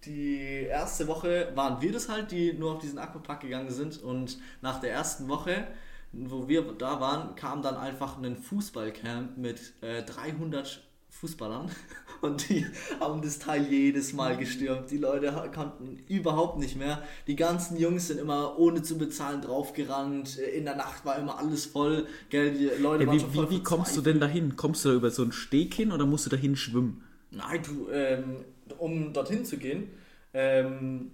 [0.07, 4.39] die erste Woche waren wir das halt, die nur auf diesen Aquapark gegangen sind und
[4.63, 5.67] nach der ersten Woche,
[6.13, 11.71] wo wir da waren, kam dann einfach ein Fußballcamp mit äh, 300 Fußballern
[12.21, 12.67] und die
[13.01, 14.91] haben das Teil jedes Mal gestürmt.
[14.91, 17.03] Die Leute konnten überhaupt nicht mehr.
[17.27, 20.37] Die ganzen Jungs sind immer ohne zu bezahlen draufgerannt.
[20.37, 22.07] In der Nacht war immer alles voll.
[22.29, 24.57] Gell, die Leute Ja, waren wie, schon voll wie, wie kommst du denn dahin?
[24.57, 27.03] Kommst du da über so einen Steg hin oder musst du dahin schwimmen?
[27.31, 28.45] Nein, du, ähm,
[28.79, 29.89] um dorthin zu gehen,
[30.35, 31.11] ähm,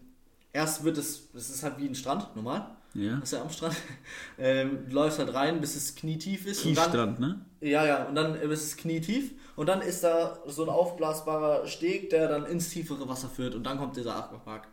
[0.52, 3.14] erst wird es, das ist halt wie ein Strand, normal, Ja.
[3.16, 3.76] das ist ja am Strand,
[4.38, 6.64] ähm, du läufst halt rein, bis es knietief ist.
[6.66, 7.44] und dann, Kiesstrand, ne?
[7.60, 11.66] ja, ja, und dann äh, ist es knietief und dann ist da so ein aufblasbarer
[11.66, 14.68] Steg, der dann ins tiefere Wasser führt und dann kommt dieser Aquapark.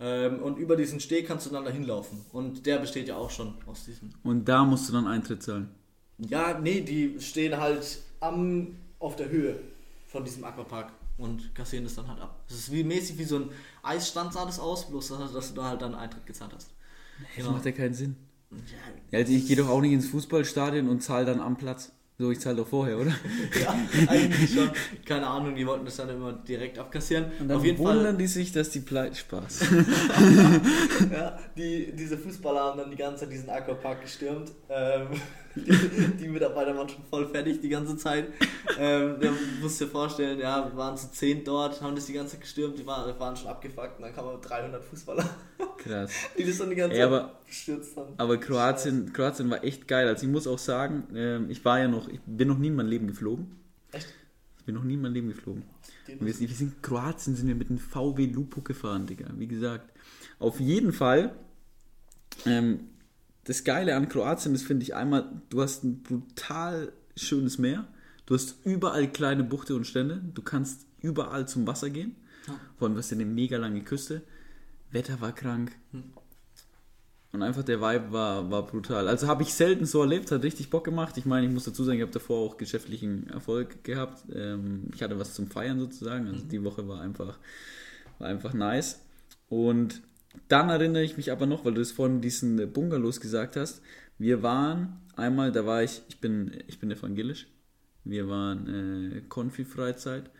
[0.00, 3.30] Ähm, und über diesen Steg kannst du dann dahin laufen und der besteht ja auch
[3.30, 5.68] schon aus diesem Und da musst du dann Eintritt zahlen.
[6.18, 9.60] ja, nee, die stehen halt am, auf der Höhe
[10.08, 10.92] von diesem Aquapark
[11.22, 12.44] und kassieren das dann halt ab.
[12.48, 13.50] Das ist wie mäßig wie so ein
[13.82, 16.70] Eisstand sah das aus, bloß dass, du da halt dann Eintritt gezahlt hast.
[17.36, 18.16] Das macht ja keinen Sinn.
[19.10, 21.92] Ja, also ich gehe doch auch nicht ins Fußballstadion und zahle dann am Platz.
[22.18, 23.10] So, ich zahle doch vorher, oder?
[23.60, 23.74] ja,
[24.06, 24.70] eigentlich schon.
[25.04, 27.32] Keine Ahnung, die wollten das dann immer direkt abkassieren.
[27.40, 29.60] Und dann Auf jeden wundern Fall, die sich, dass die pleite Spaß.
[31.12, 34.52] ja, die, diese Fußballer haben dann die ganze Zeit diesen Aquapark gestürmt.
[34.68, 35.08] Ähm,
[35.54, 38.26] die, die Mitarbeiter waren schon voll fertig die ganze Zeit.
[38.78, 42.32] Ähm, du musst dir vorstellen, ja, wir waren zu zehn dort, haben das die ganze
[42.32, 45.28] Zeit gestürmt, die waren, waren schon abgefuckt und dann kamen 300 Fußballer,
[45.78, 46.10] Krass.
[46.38, 48.14] die das dann die ganze Ey, Zeit aber abgestürzt haben.
[48.16, 50.08] Aber Kroatien, Kroatien war echt geil.
[50.08, 52.76] Also ich muss auch sagen, ähm, ich war ja noch, ich bin noch nie in
[52.76, 53.46] meinem Leben geflogen.
[53.92, 54.08] Echt?
[54.58, 55.64] Ich bin noch nie in meinem Leben geflogen.
[56.06, 59.26] Wir, sind- wir sind in Kroatien, sind wir mit dem VW Lupo gefahren, Digga.
[59.36, 59.90] Wie gesagt.
[60.38, 61.34] Auf jeden Fall,
[62.46, 62.80] ähm,
[63.44, 67.86] das Geile an Kroatien ist, finde ich einmal, du hast ein brutal schönes Meer.
[68.26, 70.22] Du hast überall kleine Buchte und Stände.
[70.32, 72.14] Du kannst überall zum Wasser gehen.
[72.46, 72.54] Ja.
[72.78, 74.22] Vor allem, du hast eine mega lange Küste.
[74.92, 75.72] Wetter war krank.
[77.32, 79.08] Und einfach der Vibe war, war brutal.
[79.08, 81.16] Also habe ich selten so erlebt, hat richtig Bock gemacht.
[81.16, 84.24] Ich meine, ich muss dazu sagen, ich habe davor auch geschäftlichen Erfolg gehabt.
[84.34, 86.28] Ähm, ich hatte was zum Feiern sozusagen.
[86.28, 87.38] Also die Woche war einfach,
[88.18, 89.00] war einfach nice.
[89.48, 90.02] Und
[90.48, 93.80] dann erinnere ich mich aber noch, weil du es vorhin diesen Bungalows gesagt hast.
[94.18, 97.46] Wir waren einmal, da war ich, ich bin, ich bin evangelisch.
[98.04, 100.30] Wir waren äh, Konfi-Freizeit.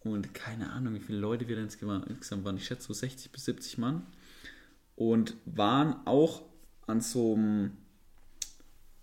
[0.00, 2.56] Und keine Ahnung, wie viele Leute wir insgesamt insgesamt waren.
[2.56, 4.06] Ich schätze so 60 bis 70 Mann.
[4.96, 6.42] Und waren auch
[6.86, 7.72] an so einem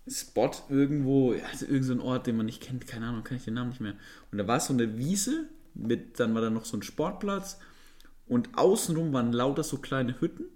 [0.08, 3.44] Spot irgendwo, also irgend so ein Ort, den man nicht kennt, keine Ahnung, kann ich
[3.44, 3.94] den Namen nicht mehr.
[4.30, 7.58] Und da war so eine Wiese, mit, dann war da noch so ein Sportplatz
[8.26, 10.46] und außenrum waren lauter so kleine Hütten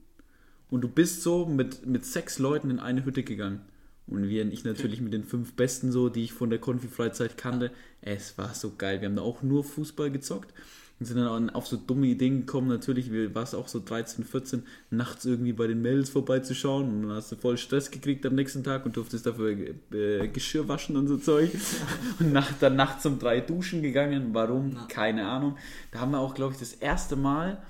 [0.70, 3.60] und du bist so mit, mit sechs Leuten in eine Hütte gegangen.
[4.06, 7.70] Und wir, ich natürlich mit den fünf Besten so, die ich von der Konfi-Freizeit kannte.
[8.02, 9.00] Es war so geil.
[9.00, 10.52] Wir haben da auch nur Fußball gezockt
[11.00, 12.68] und sind dann auch auf so dumme Ideen gekommen.
[12.68, 16.88] Natürlich war es auch so 13, 14, nachts irgendwie bei den Mädels vorbeizuschauen.
[16.88, 19.56] Und dann hast du voll Stress gekriegt am nächsten Tag und durftest dafür
[19.92, 21.50] äh, Geschirr waschen und so Zeug.
[22.20, 24.30] Und nach, dann nachts um drei duschen gegangen.
[24.32, 24.72] Warum?
[24.72, 24.86] Ja.
[24.88, 25.56] Keine Ahnung.
[25.90, 27.60] Da haben wir auch, glaube ich, das erste Mal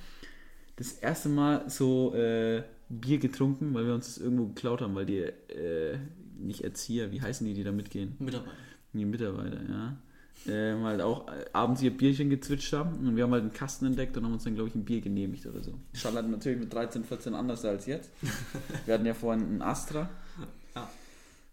[0.77, 5.07] das erste Mal so äh, Bier getrunken, weil wir uns das irgendwo geklaut haben, weil
[5.07, 5.99] die äh,
[6.39, 8.17] nicht Erzieher, wie heißen die, die da mitgehen?
[8.19, 8.57] Mitarbeiter.
[8.93, 9.97] Die Mitarbeiter, ja.
[10.47, 13.87] Ähm, halt auch äh, abends ihr Bierchen gezwitscht haben und wir haben halt einen Kasten
[13.87, 15.73] entdeckt und haben uns dann, glaube ich, ein Bier genehmigt oder so.
[15.95, 18.11] Schall hat natürlich mit 13, 14 anders als jetzt.
[18.85, 20.11] Wir hatten ja vorhin einen Astra.
[20.75, 20.91] Ja.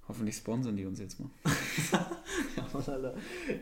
[0.07, 1.29] Hoffentlich sponsern die uns jetzt mal.
[2.57, 3.13] Ja, Mann, Alter.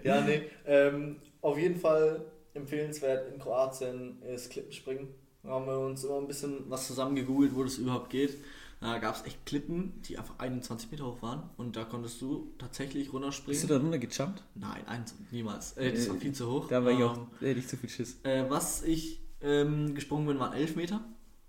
[0.04, 0.42] Ja, nee.
[0.66, 5.08] Ähm, auf jeden Fall empfehlenswert in Kroatien ist Klippenspringen.
[5.44, 8.38] Da haben wir uns immer ein bisschen was zusammen gegoogelt, wo das überhaupt geht.
[8.82, 12.54] Da gab es echt Klippen, die einfach 21 Meter hoch waren und da konntest du
[12.58, 13.62] tatsächlich Bist runterspringen.
[13.62, 14.44] du da runtergejumpt?
[14.56, 15.74] Nein, eins, niemals.
[15.74, 16.68] Äh, das war Äh, viel zu hoch.
[16.70, 18.20] Da war ich auch, Ähm, hätte ich zu viel Schiss.
[18.24, 21.02] äh, was ich ähm, gesprungen bin, waren 11 Meter.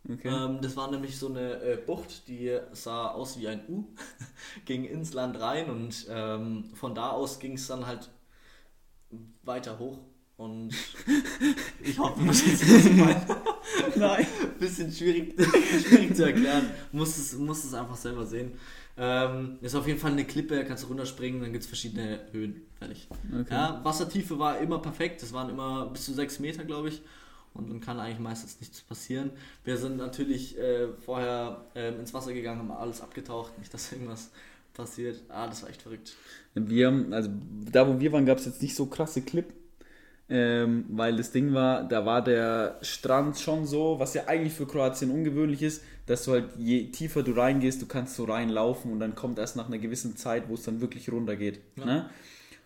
[0.08, 0.28] Okay.
[0.28, 3.84] Ähm, das war nämlich so eine äh, Bucht, die sah aus wie ein U,
[4.64, 8.10] ging ins Land rein und ähm, von da aus ging es dann halt
[9.42, 9.98] weiter hoch.
[10.40, 10.70] Und
[11.82, 13.26] ich hoffe, was ich meine.
[13.94, 14.26] Nein.
[14.58, 15.34] Bisschen schwierig,
[15.86, 16.70] schwierig zu erklären.
[16.92, 18.52] Musst es, musst es einfach selber sehen.
[18.96, 22.62] Ähm, ist auf jeden Fall eine Klippe, kannst du runterspringen, dann gibt es verschiedene Höhen.
[22.78, 23.06] Fertig.
[23.38, 23.52] Okay.
[23.52, 27.02] Ja, Wassertiefe war immer perfekt, das waren immer bis zu 6 Meter, glaube ich.
[27.52, 29.32] Und dann kann eigentlich meistens nichts passieren.
[29.64, 34.30] Wir sind natürlich äh, vorher ähm, ins Wasser gegangen, haben alles abgetaucht, nicht, dass irgendwas
[34.72, 35.20] passiert.
[35.28, 36.16] Ah, das war echt verrückt.
[36.54, 37.28] Wir haben, also
[37.70, 39.52] da wo wir waren, gab es jetzt nicht so krasse Clip,
[40.30, 44.66] ähm, weil das Ding war, da war der Strand schon so, was ja eigentlich für
[44.66, 49.00] Kroatien ungewöhnlich ist, dass du halt je tiefer du reingehst, du kannst so reinlaufen und
[49.00, 51.60] dann kommt erst nach einer gewissen Zeit, wo es dann wirklich runter geht.
[51.76, 51.84] Ja.
[51.84, 52.10] Ne?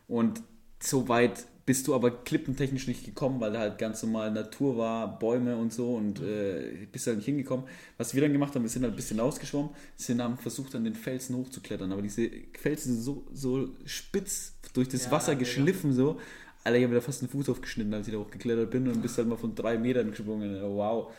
[0.07, 0.43] Und
[0.79, 5.19] so weit bist du aber klippentechnisch nicht gekommen, weil da halt ganz normal Natur war,
[5.19, 7.65] Bäume und so und äh, bist halt nicht hingekommen.
[7.97, 10.85] Was wir dann gemacht haben, wir sind halt ein bisschen ausgeschwommen, sind haben versucht an
[10.85, 15.95] den Felsen hochzuklettern, aber diese Felsen sind so, so spitz durch das Ja, Wasser geschliffen
[15.95, 16.21] so.
[16.65, 19.03] Alter, ich habe mir da fast den Fuß aufgeschnitten, als ich da hochgeklettert bin und
[19.03, 20.61] bist halt mal von drei Metern gesprungen.
[20.63, 21.13] Wow.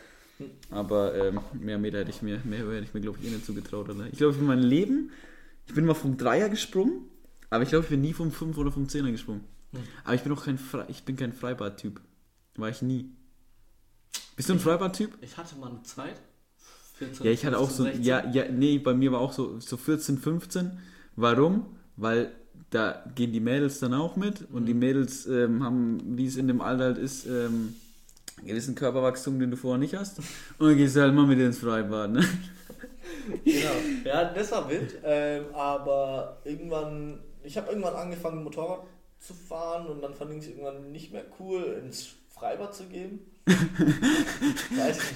[0.70, 3.46] Aber ähm, mehr Meter hätte ich mir, mehr hätte ich mir, glaube ich, eh nicht
[3.46, 3.88] zugetraut.
[3.88, 4.06] Oder?
[4.10, 5.10] Ich glaube, für mein Leben,
[5.66, 7.04] ich bin mal vom Dreier gesprungen,
[7.48, 9.44] aber ich glaube, ich bin nie vom Fünf oder vom Zehner gesprungen.
[9.72, 9.80] Hm.
[10.04, 12.00] Aber ich bin auch kein, Fre ich bin kein Freibad-Typ.
[12.56, 13.10] War ich nie.
[14.34, 15.16] Bist du ein Freibad-Typ?
[15.20, 16.20] Ich hatte mal eine Zeit.
[16.98, 18.04] 14, Ja, ich hatte auch so, 15, 16.
[18.04, 20.78] ja, ja, nee, bei mir war auch so, so 14, 15.
[21.14, 21.66] Warum?
[21.96, 22.32] Weil
[22.70, 26.48] da gehen die Mädels dann auch mit und die Mädels ähm, haben, wie es in
[26.48, 27.74] dem Alter halt ist, ähm,
[28.38, 30.18] einen gewissen Körperwachstum, den du vorher nicht hast.
[30.58, 32.24] Und dann gehst du halt mal mit ins Freibad, ne?
[33.44, 33.70] Genau.
[34.04, 34.98] Ja, das war wild.
[35.04, 38.80] Ähm, aber irgendwann, ich habe irgendwann angefangen, Motorrad
[39.18, 43.20] zu fahren und dann fand ich es irgendwann nicht mehr cool, ins Freibad zu gehen.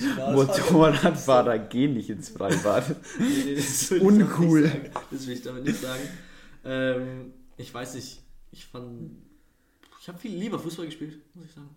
[0.00, 0.32] Genau.
[0.32, 2.84] Motorradfahrer gehen nicht ins Freibad.
[3.18, 4.70] Nee, nee, das damit Uncool.
[5.10, 6.02] Das will ich damit nicht sagen.
[6.64, 9.10] Ähm, ich weiß nicht, ich fand.
[10.00, 11.70] Ich habe viel lieber Fußball gespielt, muss ich sagen.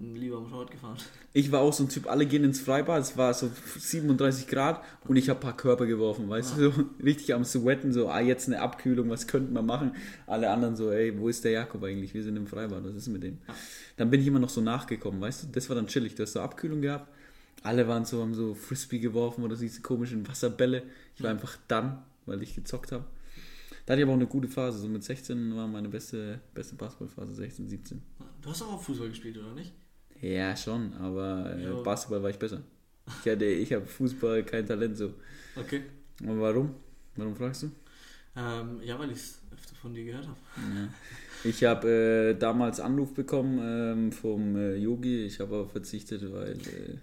[0.00, 0.96] Und lieber Motorrad gefahren.
[1.32, 4.80] Ich war auch so ein Typ, alle gehen ins Freibad, es war so 37 Grad
[5.08, 8.20] und ich habe ein paar Körper geworfen, weißt du, so richtig am Sweaten, so, ah,
[8.20, 9.96] jetzt eine Abkühlung, was könnten wir machen?
[10.28, 12.14] Alle anderen so, ey, wo ist der Jakob eigentlich?
[12.14, 13.38] Wir sind im Freibad, was ist mit dem?
[13.48, 13.54] Ja.
[13.96, 16.34] Dann bin ich immer noch so nachgekommen, weißt du, das war dann chillig, du hast
[16.34, 17.08] so Abkühlung gehabt
[17.64, 20.84] Alle waren so, haben so Frisbee geworfen oder diese komischen Wasserbälle.
[21.16, 21.40] Ich war Mhm.
[21.40, 23.04] einfach dann, weil ich gezockt habe.
[23.88, 24.80] Da hatte ich aber auch eine gute Phase.
[24.80, 28.02] So mit 16 war meine beste, beste Basketballphase, 16, 17.
[28.42, 29.72] Du hast auch Fußball gespielt, oder nicht?
[30.20, 31.80] Ja, schon, aber äh, Ja.
[31.80, 32.60] Basketball war ich besser.
[33.24, 35.14] Ich hatte, ich habe Fußball kein Talent so.
[35.56, 35.84] Okay.
[36.20, 36.74] Und warum?
[37.16, 37.70] Warum fragst du?
[38.36, 40.36] Ähm, ja, weil ich es öfter von dir gehört habe.
[40.58, 40.88] Ja.
[41.44, 45.24] Ich habe äh, damals Anruf bekommen ähm, vom äh, Yogi.
[45.24, 46.98] Ich habe aber verzichtet, weil äh,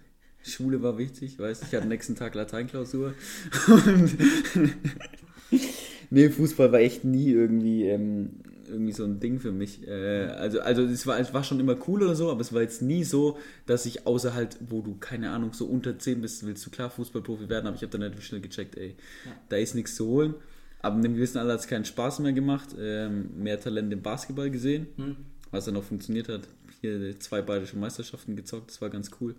[0.48, 1.40] Schule war wichtig.
[1.40, 3.12] Weißt ich hatte nächsten Tag Lateinklausur.
[3.66, 4.16] Und
[6.10, 8.30] nee, Fußball war echt nie irgendwie, ähm,
[8.68, 9.86] irgendwie so ein Ding für mich.
[9.86, 12.62] Äh, also, also es, war, es war schon immer cool oder so, aber es war
[12.62, 16.44] jetzt nie so, dass ich außer halt, wo du, keine Ahnung, so unter 10 bist,
[16.46, 19.32] willst du klar Fußballprofi werden, aber ich habe dann relativ schnell gecheckt, ey, Ja.
[19.48, 20.34] da ist nichts zu holen.
[20.82, 24.02] Aber in einem gewissen Alter hat es keinen Spaß mehr gemacht, ähm, mehr Talent im
[24.02, 25.16] Basketball gesehen, Hm.
[25.50, 26.42] was dann auch funktioniert hat.
[26.80, 29.34] Hier zwei bayerische Meisterschaften gezockt, das war ganz cool.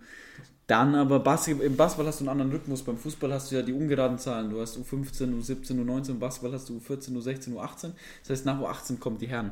[0.68, 3.62] Dann aber Basketball, im Basketball hast du einen anderen Rhythmus, beim Fußball hast du ja
[3.62, 4.50] die ungeraden Zahlen.
[4.50, 7.92] Du hast U15, U17, U19, im Basketball hast du U14, U16, U18.
[8.22, 9.52] Das heißt, nach U18 kommen die Herren.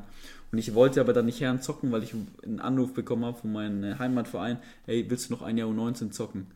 [0.51, 3.53] Und ich wollte aber dann nicht Herren zocken, weil ich einen Anruf bekommen habe von
[3.53, 6.47] meinem äh, Heimatverein, hey, willst du noch ein Jahr U19 zocken?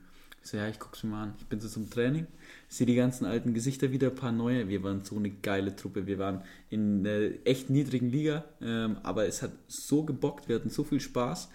[0.43, 1.33] Ich so, ja, ich guck's mir mal an.
[1.39, 2.27] Ich bin so zum Training,
[2.69, 4.69] sehe die ganzen alten Gesichter wieder, ein paar neue.
[4.69, 6.05] Wir waren so eine geile Truppe.
[6.05, 10.69] Wir waren in einer echt niedrigen Liga, ähm, aber es hat so gebockt, wir hatten
[10.69, 11.49] so viel Spaß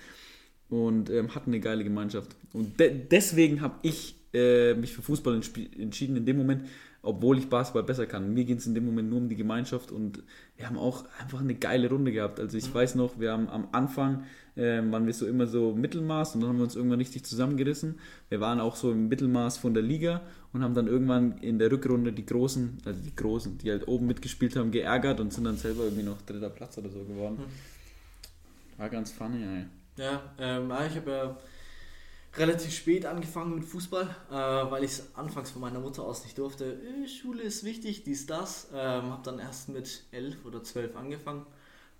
[0.68, 2.34] und ähm, hatten eine geile Gemeinschaft.
[2.52, 5.40] Und de deswegen habe ich äh, mich für Fußball
[5.78, 6.66] entschieden in dem Moment,
[7.00, 8.34] obwohl ich Basketball besser kann.
[8.34, 10.22] Mir ging es in dem Moment nur um die Gemeinschaft und
[10.56, 12.40] wir haben auch einfach eine geile Runde gehabt.
[12.40, 14.24] Also ich weiß noch, wir haben am Anfang
[14.56, 17.98] ähm, waren wir so immer so Mittelmaß und dann haben wir uns irgendwann richtig zusammengerissen.
[18.28, 21.70] Wir waren auch so im Mittelmaß von der Liga und haben dann irgendwann in der
[21.70, 25.56] Rückrunde die Großen, also die Großen, die halt oben mitgespielt haben, geärgert und sind dann
[25.56, 27.38] selber irgendwie noch dritter Platz oder so geworden.
[28.76, 29.64] War ganz funny, ey.
[29.96, 31.36] Ja, ähm, ja, ich habe ja
[32.36, 36.36] relativ spät angefangen mit Fußball, äh, weil ich es anfangs von meiner Mutter aus nicht
[36.38, 36.64] durfte.
[36.64, 38.68] Äh, Schule ist wichtig, dies, das.
[38.72, 41.46] Ähm, habe dann erst mit elf oder zwölf angefangen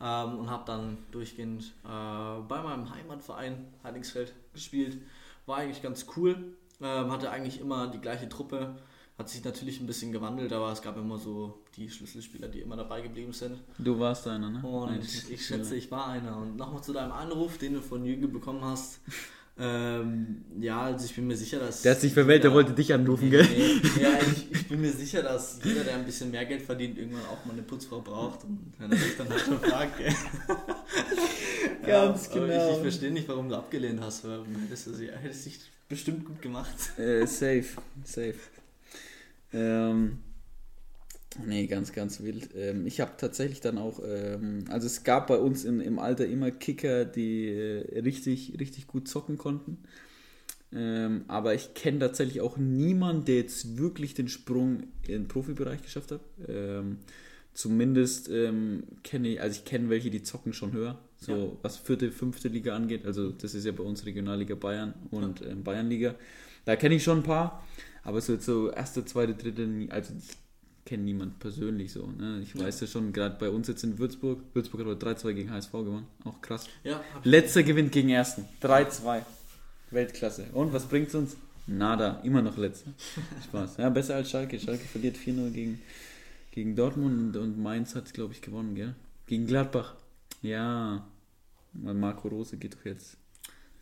[0.01, 4.99] ähm, und habe dann durchgehend äh, bei meinem Heimatverein Heidingsfeld gespielt.
[5.47, 8.77] War eigentlich ganz cool, ähm, hatte eigentlich immer die gleiche Truppe.
[9.17, 12.75] Hat sich natürlich ein bisschen gewandelt, aber es gab immer so die Schlüsselspieler, die immer
[12.75, 13.61] dabei geblieben sind.
[13.79, 14.61] Du warst einer, ne?
[14.67, 16.37] Und ich schätze, ich war einer.
[16.37, 19.01] Und nochmal zu deinem Anruf, den du von Jürgen bekommen hast.
[19.57, 21.83] Ähm, ja, also ich bin mir sicher, dass.
[21.83, 23.47] Der hat sich verwählt, der wollte dich anrufen, Nee, gell?
[23.47, 24.03] nee.
[24.03, 27.25] Ja, ich, ich bin mir sicher, dass jeder, der ein bisschen mehr Geld verdient, irgendwann
[27.27, 28.43] auch mal eine Putzfrau braucht.
[28.45, 30.13] Und wenn er sich dann halt schon fragt, gell.
[31.87, 32.71] Ganz aber genau.
[32.71, 34.25] Ich, ich verstehe nicht, warum du abgelehnt hast.
[34.27, 36.75] Weil hättest du sie hättest dich bestimmt gut gemacht.
[36.99, 37.65] Äh, safe,
[38.05, 38.35] safe.
[39.53, 40.19] Ähm,
[41.39, 42.51] nee, ganz, ganz wild.
[42.55, 46.27] Ähm, ich habe tatsächlich dann auch, ähm, also es gab bei uns in, im Alter
[46.27, 49.79] immer Kicker, die äh, richtig, richtig gut zocken konnten.
[50.73, 55.83] Ähm, aber ich kenne tatsächlich auch niemanden, der jetzt wirklich den Sprung in den Profibereich
[55.83, 56.21] geschafft hat.
[56.49, 56.99] Ähm,
[57.55, 61.59] zumindest ähm, kenne ich, also ich kenne welche, die zocken schon höher, so Ja.
[61.63, 63.07] was vierte, fünfte Liga angeht.
[63.07, 66.17] Also das ist ja bei uns Regionalliga Bayern und ähm, Bayernliga.
[66.65, 67.65] Da kenne ich schon ein paar,
[68.03, 70.37] aber so, so erste, zweite, dritte, also ich
[70.85, 72.07] kenne niemand persönlich so.
[72.07, 72.41] Ne?
[72.43, 75.51] Ich weiß ja schon, gerade bei uns jetzt in Würzburg, Würzburg hat heute 3-2 gegen
[75.51, 76.67] HSV gewonnen, auch krass.
[76.83, 78.47] Ja, Letzter gewinnt gegen Ersten.
[78.63, 79.23] 3-2.
[79.91, 80.47] Weltklasse.
[80.53, 81.37] Und was bringt's uns?
[81.67, 82.21] Nada.
[82.25, 82.93] Immer noch letzter.
[83.45, 83.79] Spaß.
[83.79, 84.61] Ja, besser als Schalke.
[84.61, 85.81] Schalke verliert 4-0 gegen,
[86.51, 88.95] gegen Dortmund und, Mainz hat, glaube ich, gewonnen, gell?
[89.27, 89.95] Gegen Gladbach.
[90.43, 91.07] Ja.
[91.73, 93.17] Marco Rose geht doch jetzt.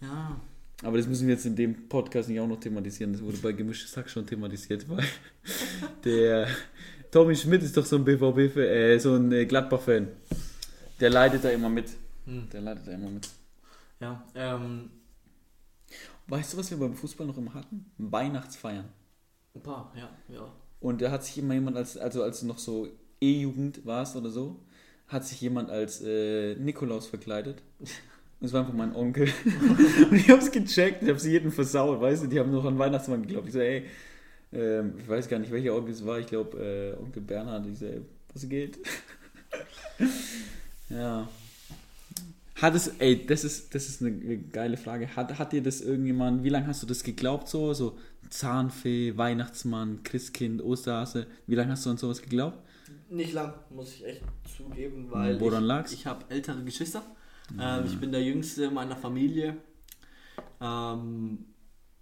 [0.00, 0.40] Ja,
[0.82, 3.12] Aber das müssen wir jetzt in dem Podcast nicht auch noch thematisieren.
[3.12, 5.04] Das wurde bei Gemischtes Hack schon thematisiert, weil
[6.04, 6.48] der
[7.10, 10.08] Tommy Schmidt ist doch so ein BVB, äh, so ein äh, Gladbach-Fan.
[10.98, 11.86] Der leidet da immer mit.
[12.26, 12.48] hm.
[12.52, 13.28] Der leidet da immer mit.
[14.00, 14.90] ja, ähm,
[16.26, 17.86] Weißt du, was wir beim Fußball noch immer hatten?
[17.98, 18.88] Weihnachtsfeiern.
[19.54, 20.52] ein paar, ja, ja.
[20.80, 22.88] Und da hat sich immer jemand, als, also als du noch so
[23.20, 24.60] E-Jugend warst oder so,
[25.08, 27.62] hat sich jemand als äh, Nikolaus verkleidet.
[28.42, 29.28] Das war einfach mein Onkel.
[30.10, 33.22] und ich hab's gecheckt, ich hab's jedem versaut, weißt du, die haben noch an Weihnachtsmann
[33.22, 33.46] geglaubt.
[33.46, 33.84] Ich so, ey,
[34.52, 36.18] ähm, ich weiß gar nicht, welcher Onkel es war.
[36.18, 37.64] Ich glaube, äh, Onkel Bernhard.
[37.68, 38.00] Ich so, ey,
[38.34, 38.80] was geht?
[40.90, 41.28] ja.
[42.56, 45.14] Hat es, ey, das ist, das ist eine geile Frage.
[45.14, 47.72] Hat, hat dir das irgendjemand, wie lange hast du das geglaubt so?
[47.74, 47.96] So
[48.28, 51.28] Zahnfee, Weihnachtsmann, Christkind, Osterhase.
[51.46, 52.58] Wie lange hast du an sowas geglaubt?
[53.08, 54.22] Nicht lang, muss ich echt
[54.56, 55.92] zugeben, weil Woran ich, lag's?
[55.92, 57.04] ich habe ältere Geschwister.
[57.60, 59.56] Ähm, ich bin der Jüngste meiner Familie.
[60.60, 61.44] Ähm,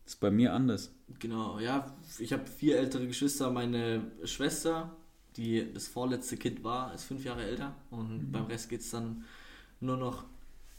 [0.06, 0.92] ist bei mir anders.
[1.18, 3.50] genau, ja, ich habe vier ältere Geschwister.
[3.50, 4.96] Meine Schwester,
[5.36, 7.74] die das vorletzte Kind war, ist fünf Jahre älter.
[7.90, 9.24] Und beim Rest geht es dann
[9.80, 10.24] nur noch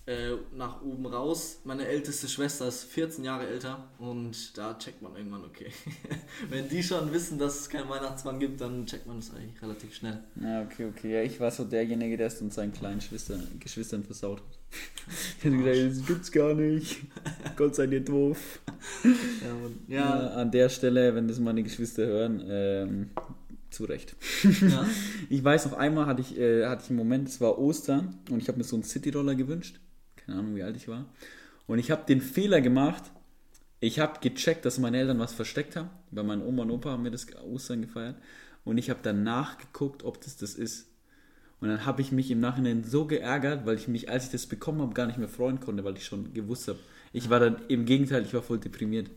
[0.06, 1.62] äh, nach oben raus.
[1.64, 5.72] Meine älteste Schwester ist 14 Jahre älter und da checkt man irgendwann, okay.
[6.50, 9.94] Wenn die schon wissen, dass es keinen Weihnachtsmann gibt, dann checkt man das eigentlich relativ
[9.94, 10.24] schnell.
[10.42, 11.14] Ja, okay, okay.
[11.14, 14.61] Ja, ich war so derjenige, der es uns seinen kleinen Schwestern, Geschwistern versaut hat.
[15.38, 17.02] Ich hätte gedacht, das gibt's gar nicht.
[17.56, 18.60] Gott sei dir doof.
[19.88, 23.10] Ja, ja, an der Stelle, wenn das meine Geschwister hören, ähm,
[23.70, 24.16] zu Recht.
[24.44, 24.86] ja.
[25.30, 28.42] Ich weiß noch einmal hatte ich, äh, hatte ich einen Moment, es war Ostern und
[28.42, 29.80] ich habe mir so einen Cityroller gewünscht.
[30.16, 31.06] Keine Ahnung, wie alt ich war.
[31.68, 33.04] Und ich habe den Fehler gemacht.
[33.80, 35.90] Ich habe gecheckt, dass meine Eltern was versteckt haben.
[36.12, 38.18] Bei meinen Oma und Opa haben wir das Ostern gefeiert.
[38.64, 40.88] Und ich habe danach geguckt, ob das das ist.
[41.62, 44.48] Und dann habe ich mich im Nachhinein so geärgert, weil ich mich, als ich das
[44.48, 46.80] bekommen habe, gar nicht mehr freuen konnte, weil ich schon gewusst habe.
[47.14, 49.12] Ich war dann im Gegenteil, ich war voll deprimiert.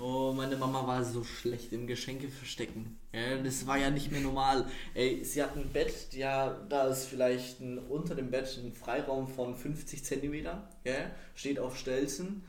[0.00, 2.98] Oh, meine Mama war so schlecht im Geschenke verstecken.
[3.44, 4.66] Das war ja nicht mehr normal.
[4.94, 9.28] Ey, sie hat ein Bett, ja, da ist vielleicht ein, unter dem Bett ein Freiraum
[9.28, 12.42] von 50 Zentimetern, ja, steht auf Stelzen.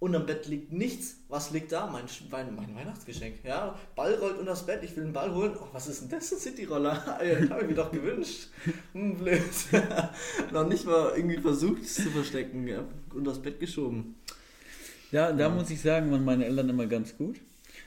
[0.00, 1.16] Und am Bett liegt nichts.
[1.28, 1.88] Was liegt da?
[1.88, 3.44] Mein, mein, mein Weihnachtsgeschenk.
[3.44, 4.84] Ja, Ball rollt unter das Bett.
[4.84, 5.56] Ich will einen Ball holen.
[5.60, 6.32] Oh, was ist denn das?
[6.32, 7.04] Ein Cityroller.
[7.06, 8.48] Habe ich mir doch gewünscht.
[8.92, 9.42] Hm, blöd.
[10.52, 12.68] Noch nicht mal irgendwie versucht es zu verstecken.
[12.68, 14.14] Ja, unter das Bett geschoben.
[15.10, 17.40] Ja, da muss ich sagen, waren meine Eltern immer ganz gut.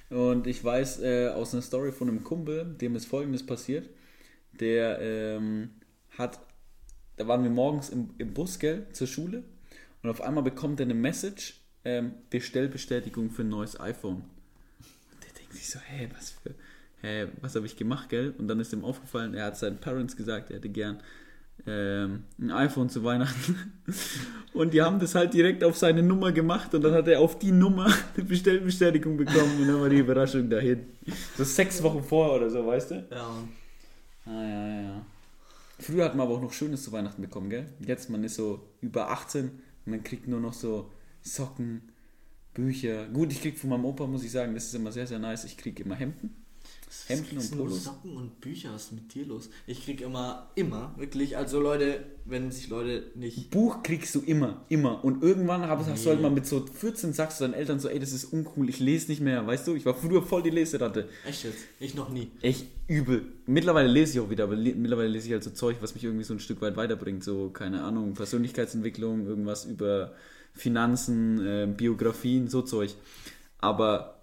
[0.10, 3.89] Und ich weiß äh, aus einer Story von einem Kumpel, dem ist folgendes passiert.
[4.60, 5.69] Der ähm,
[6.17, 6.41] hat,
[7.15, 9.43] da waren wir morgens im, im Bus, gell, zur Schule.
[10.04, 14.17] Und auf einmal bekommt er eine Message, ähm, Bestellbestätigung für ein neues iPhone.
[14.17, 16.54] Und der denkt sich so, hä, was für,
[17.02, 18.34] hä, was habe ich gemacht, gell?
[18.38, 21.00] Und dann ist ihm aufgefallen, er hat seinen Parents gesagt, er hätte gern
[21.67, 23.56] ähm, ein iPhone zu Weihnachten.
[24.54, 27.39] Und die haben das halt direkt auf seine Nummer gemacht und dann hat er auf
[27.39, 27.86] die Nummer
[28.17, 30.88] eine Bestellbestätigung bekommen und dann war die Überraschung dahin.
[31.38, 33.08] So sechs Wochen vorher oder so, weißt du?
[33.10, 33.44] Ja,
[34.26, 35.06] Ah, ja, ja, ja.
[35.80, 37.65] Früher hat man aber auch noch Schönes zu Weihnachten bekommen, gell?
[37.80, 39.52] Jetzt, man ist so über 18 und
[39.86, 41.81] man kriegt nur noch so Socken,
[42.53, 43.07] Bücher.
[43.07, 45.45] Gut, ich krieg von meinem Opa, muss ich sagen, das ist immer sehr, sehr nice.
[45.45, 46.36] Ich krieg immer Hemden.
[47.07, 47.86] Hemden und Polos.
[47.86, 49.49] Socken und Bücher, was ist mit dir los?
[49.65, 53.49] Ich krieg immer, immer, wirklich, also Leute, wenn sich Leute nicht.
[53.49, 55.01] Buch kriegst du immer, immer.
[55.03, 55.67] Und irgendwann du
[56.10, 56.10] Nee.
[56.10, 58.79] halt mal mit so 14 sagst du deinen Eltern so, ey, das ist uncool, ich
[58.79, 59.75] lese nicht mehr, weißt du?
[59.75, 61.07] Ich war früher voll die Leseratte.
[61.25, 61.60] Echt jetzt?
[61.79, 62.29] Ich noch nie.
[62.41, 63.23] Echt übel.
[63.45, 66.03] Mittlerweile lese ich auch wieder, aber le mittlerweile lese ich halt so Zeug, was mich
[66.03, 67.23] irgendwie so ein Stück weit weiterbringt.
[67.23, 70.13] So, keine Ahnung, Persönlichkeitsentwicklung, irgendwas über
[70.54, 72.96] Finanzen, äh, Biografien, so Zeug.
[73.60, 74.22] Aber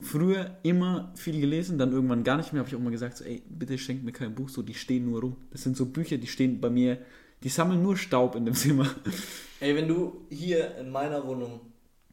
[0.00, 3.24] früher immer viel gelesen, dann irgendwann gar nicht mehr, habe ich auch mal gesagt, so,
[3.24, 5.36] ey, bitte schenkt mir kein Buch, so, die stehen nur rum.
[5.50, 6.98] Das sind so Bücher, die stehen bei mir,
[7.42, 8.94] die sammeln nur Staub in dem Zimmer.
[9.60, 11.60] Ey, wenn du hier in meiner Wohnung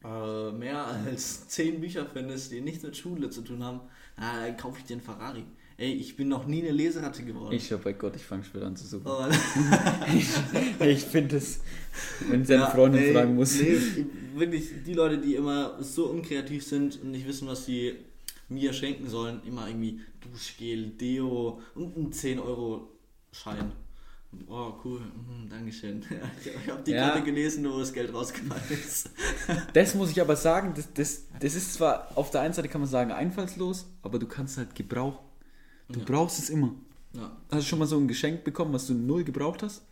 [0.04, 3.80] äh, mehr als 10 Bücher findest, die nichts mit Schule zu tun haben,
[4.16, 5.44] dann kaufe ich dir einen Ferrari.
[5.80, 7.54] Ey, ich bin noch nie eine Leseratte geworden.
[7.54, 9.06] Ich hab bei Gott, ich fange später an zu suchen.
[9.06, 9.24] Oh,
[10.84, 11.60] Ich finde es,
[12.28, 13.54] wenn seine Ja, Freundin ey, fragen muss.
[13.60, 13.76] Nee,
[14.34, 17.94] wirklich, die Leute, die immer so unkreativ sind und nicht wissen, was sie
[18.48, 23.70] mir schenken sollen, immer irgendwie Duschgel, Deo und einen 10-Euro-Schein.
[24.48, 26.04] Oh, cool, mhm, Dankeschön.
[26.64, 27.10] Ich habe die Ja.
[27.10, 29.10] gerade gelesen, wo das Geld rausgefallen ist.
[29.74, 32.80] Das muss ich aber sagen, das, das, das ist zwar auf der einen Seite kann
[32.80, 35.27] man sagen einfallslos, aber du kannst halt gebrauchen.
[35.88, 36.04] Du Ja.
[36.06, 36.74] brauchst es immer.
[37.14, 37.36] Ja.
[37.50, 39.82] Hast du schon mal so ein Geschenk bekommen, was du null gebraucht hast?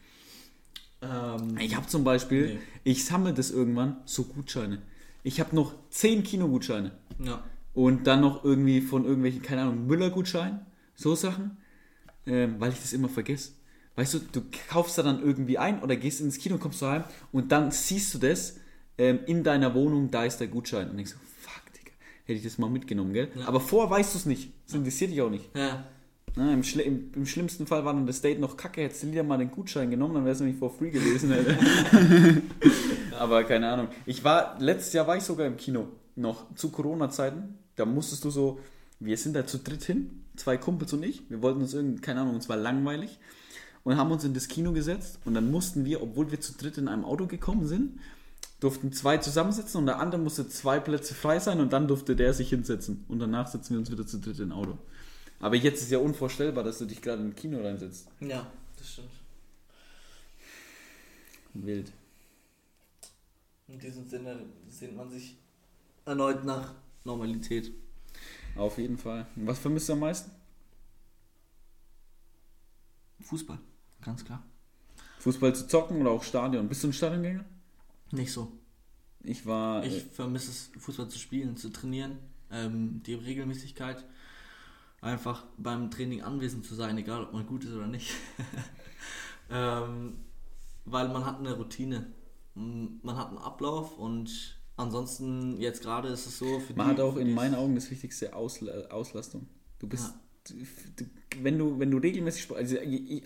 [1.02, 2.58] Ähm, Ich habe zum Beispiel, Nee.
[2.84, 4.82] ich sammle das irgendwann, so Gutscheine.
[5.22, 7.42] Ich habe noch 10 Kinogutscheine ja.
[7.74, 10.60] und dann noch irgendwie von irgendwelchen, keine Ahnung, Müller-Gutscheinen,
[10.94, 11.56] so Sachen,
[12.26, 13.52] ähm, weil ich das immer vergesse.
[13.96, 17.04] Weißt du, du kaufst da dann irgendwie ein oder gehst ins Kino, kommst du heim
[17.32, 18.56] und dann siehst du das
[18.98, 20.90] ähm, in deiner Wohnung, da ist der Gutschein.
[20.90, 21.18] Und denkst so,
[22.26, 23.30] hätte ich das mal mitgenommen, gell?
[23.34, 23.46] Ja.
[23.46, 24.52] Aber vorher weißt du es nicht.
[24.66, 25.48] Das interessiert dich auch nicht.
[25.56, 25.86] Ja.
[26.34, 29.10] Na, im, Schli im, Im schlimmsten Fall war dann das Date noch kacke, hättest du
[29.10, 31.32] wieder mal den Gutschein genommen, dann wäre es nämlich for free gewesen.
[33.18, 33.88] Aber keine Ahnung.
[34.04, 37.56] Ich war, letztes Jahr war ich sogar im Kino, noch zu Corona-Zeiten.
[37.76, 38.60] Da musstest du so,
[39.00, 41.22] wir sind da zu dritt hin, zwei Kumpels und ich.
[41.30, 43.18] Wir wollten uns irgendwie, keine Ahnung, uns war langweilig.
[43.82, 46.76] Und haben uns in das Kino gesetzt und dann mussten wir, obwohl wir zu dritt
[46.76, 48.00] in einem Auto gekommen sind,
[48.60, 52.32] durften zwei zusammensitzen und der andere musste zwei Plätze frei sein und dann durfte der
[52.32, 53.04] sich hinsetzen.
[53.08, 54.78] Und danach sitzen wir uns wieder zu dritt in ein Auto.
[55.40, 58.08] Aber jetzt ist ja unvorstellbar, dass du dich gerade im Kino reinsetzt.
[58.20, 58.46] Ja,
[58.78, 59.10] das stimmt.
[61.52, 61.92] Wild.
[63.68, 65.36] In diesem Sinne sehnt man sich
[66.04, 66.74] erneut nach
[67.04, 67.72] Normalität.
[68.56, 69.26] Auf jeden Fall.
[69.36, 70.30] Was vermisst du am meisten?
[73.20, 73.58] Fußball,
[74.02, 74.42] ganz klar.
[75.18, 76.68] Fußball zu zocken oder auch Stadion?
[76.68, 77.44] Bist du ein Stadiongänger?
[78.12, 78.52] Nicht so.
[79.22, 79.84] Ich war.
[79.84, 82.18] Ich äh, vermisse es, Fußball zu spielen, zu trainieren,
[82.50, 84.04] ähm, die Regelmäßigkeit,
[85.00, 88.12] einfach beim Training anwesend zu sein, egal ob man gut ist oder nicht.
[89.50, 90.18] ähm,
[90.84, 92.12] weil man hat eine Routine.
[92.54, 96.62] Man hat einen Ablauf und ansonsten jetzt gerade ist es so.
[96.74, 99.46] man hat auch in meinen Augen das wichtigste Ausla Auslastung.
[99.78, 100.20] Du bist, ja.
[101.42, 102.76] Wenn du wenn du regelmäßig Sport, also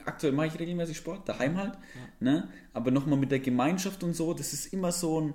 [0.04, 1.80] aktuell mache ich regelmäßig Sport, daheim halt, ja.
[2.20, 2.48] ne?
[2.72, 5.34] Aber nochmal mit der Gemeinschaft und so, das ist immer so ein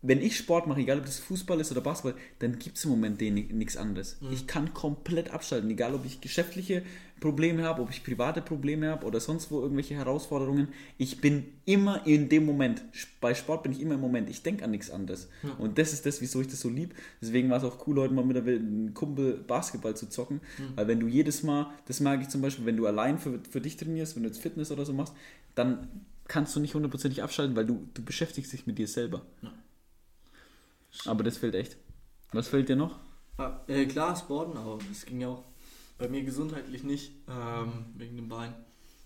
[0.00, 2.90] wenn ich Sport mache, egal ob das Fußball ist oder Basketball, dann gibt es im
[2.90, 4.16] Moment nichts anderes.
[4.20, 4.32] Mhm.
[4.32, 6.82] Ich kann komplett abschalten, egal ob ich geschäftliche
[7.18, 10.68] Probleme habe, ob ich private Probleme habe oder sonst wo irgendwelche Herausforderungen.
[10.98, 12.84] Ich bin immer in dem Moment.
[13.20, 14.30] Bei Sport bin ich immer im Moment.
[14.30, 15.28] Ich denke an nichts anderes.
[15.42, 15.50] Mhm.
[15.58, 16.94] Und das ist das, wieso ich das so lieb.
[17.20, 20.40] Deswegen war es auch cool, heute mal mit einem Kumpel Basketball zu zocken.
[20.58, 20.76] Mhm.
[20.76, 23.60] Weil wenn du jedes Mal, das mag ich zum Beispiel, wenn du allein für, für
[23.60, 25.14] dich trainierst, wenn du jetzt Fitness oder so machst,
[25.56, 25.88] dann
[26.28, 29.22] kannst du nicht hundertprozentig abschalten, weil du, du beschäftigst dich mit dir selber.
[29.42, 29.52] Ja.
[31.06, 31.76] Aber das fehlt echt.
[32.32, 32.96] Was fehlt dir noch?
[33.38, 35.44] Ja, äh, klar, Sporten, aber das ging ja auch
[35.96, 38.54] bei mir gesundheitlich nicht, ähm, wegen dem Bein.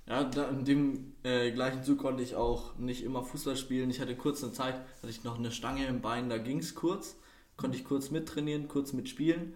[0.07, 3.91] Ja, da, in dem äh, gleichen Zug konnte ich auch nicht immer Fußball spielen.
[3.91, 6.75] Ich hatte kurz eine Zeit, hatte ich noch eine Stange im Bein, da ging es
[6.75, 7.17] kurz.
[7.57, 9.55] Konnte ich kurz mittrainieren, kurz mitspielen.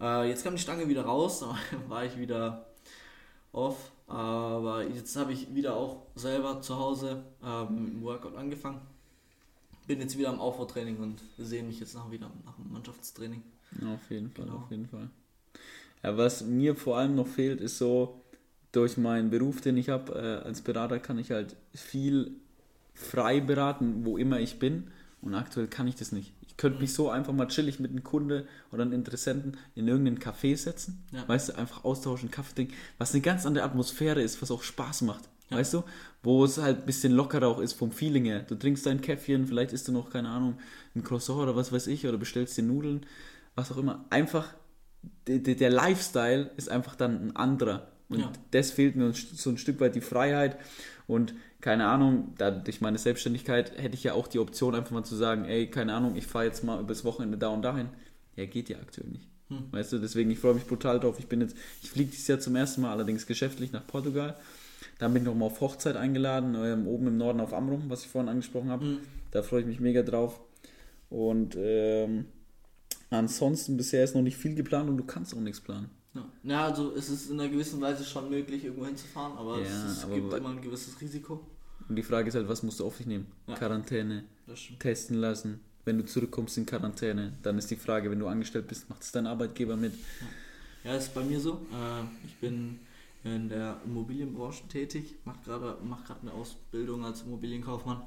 [0.00, 1.56] Äh, jetzt kam die Stange wieder raus, da
[1.88, 2.66] war ich wieder
[3.52, 3.92] off.
[4.06, 8.80] Aber jetzt habe ich wieder auch selber zu Hause ähm, mit dem Workout angefangen
[9.88, 13.42] bin jetzt wieder am Aufbautraining und sehe mich jetzt noch wieder nach dem Mannschaftstraining.
[13.82, 14.58] Ja, auf jeden Fall, genau.
[14.58, 15.10] auf jeden Fall.
[16.04, 18.22] Ja, was mir vor allem noch fehlt, ist so,
[18.72, 22.32] durch meinen Beruf, den ich habe, äh, als Berater kann ich halt viel
[22.94, 24.88] frei beraten, wo immer ich bin.
[25.20, 26.32] Und aktuell kann ich das nicht.
[26.46, 30.18] Ich könnte mich so einfach mal chillig mit einem Kunde oder einem Interessenten in irgendeinen
[30.18, 31.04] Café setzen.
[31.12, 31.26] Ja.
[31.26, 35.02] Weißt du, einfach austauschen, Kaffee trinken, was eine ganz andere Atmosphäre ist, was auch Spaß
[35.02, 35.28] macht.
[35.50, 35.58] Ja.
[35.58, 35.84] Weißt du?
[36.22, 38.40] Wo es halt ein bisschen lockerer auch ist vom Feeling her.
[38.40, 40.58] Du trinkst dein Käffchen, vielleicht isst du noch, keine Ahnung,
[40.94, 43.06] ein Croissant oder was weiß ich, oder bestellst dir Nudeln,
[43.54, 44.04] was auch immer.
[44.10, 44.54] Einfach,
[45.26, 47.88] der, der Lifestyle ist einfach dann ein anderer.
[48.08, 48.32] Und ja.
[48.50, 50.58] das fehlt mir so ein Stück weit die Freiheit.
[51.06, 55.04] Und keine Ahnung, da, durch meine Selbstständigkeit hätte ich ja auch die Option, einfach mal
[55.04, 57.88] zu sagen, ey, keine Ahnung, ich fahre jetzt mal übers Wochenende da und dahin.
[58.36, 59.28] Ja, geht ja aktuell nicht.
[59.48, 59.64] Hm.
[59.72, 61.18] Weißt du, deswegen, ich freue mich brutal drauf.
[61.18, 64.36] Ich bin jetzt, ich fliege dieses Jahr zum ersten Mal, allerdings geschäftlich nach Portugal.
[64.98, 68.10] Dann bin ich nochmal auf Hochzeit eingeladen, ähm, oben im Norden auf Amrum, was ich
[68.10, 68.84] vorhin angesprochen habe.
[68.84, 68.98] Mhm.
[69.30, 70.40] Da freue ich mich mega drauf.
[71.10, 72.26] Und ähm,
[73.10, 75.90] ansonsten bisher ist noch nicht viel geplant und du kannst auch nichts planen.
[76.14, 76.24] Ja.
[76.42, 80.04] ja, also es ist in einer gewissen Weise schon möglich, irgendwo hinzufahren, aber ja, es,
[80.04, 81.40] aber gibt immer ein gewisses Risiko.
[81.88, 83.26] Und die Frage ist halt, was musst du auf dich nehmen?
[83.46, 83.54] Ja.
[83.54, 84.24] Quarantäne,
[84.78, 85.60] testen lassen.
[85.84, 89.12] Wenn du zurückkommst in Quarantäne, dann ist die Frage, wenn du angestellt bist, macht es
[89.12, 89.92] dein Arbeitgeber mit?
[90.84, 91.66] Ja, ist bei mir so.
[91.72, 92.78] Äh, ich bin
[93.36, 98.02] in der Immobilienbranche tätig, macht gerade macht gerade eine Ausbildung als Immobilienkaufmann.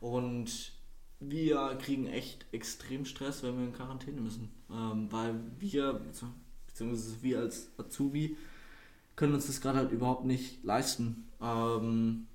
[0.00, 0.72] Und
[1.20, 6.00] wir kriegen echt extrem Stress, wenn wir in Quarantäne müssen, ähm, weil wir
[6.66, 8.36] beziehungsweise wir als Azubi
[9.14, 11.28] können uns das gerade halt überhaupt nicht leisten.
[11.40, 12.26] Ähm,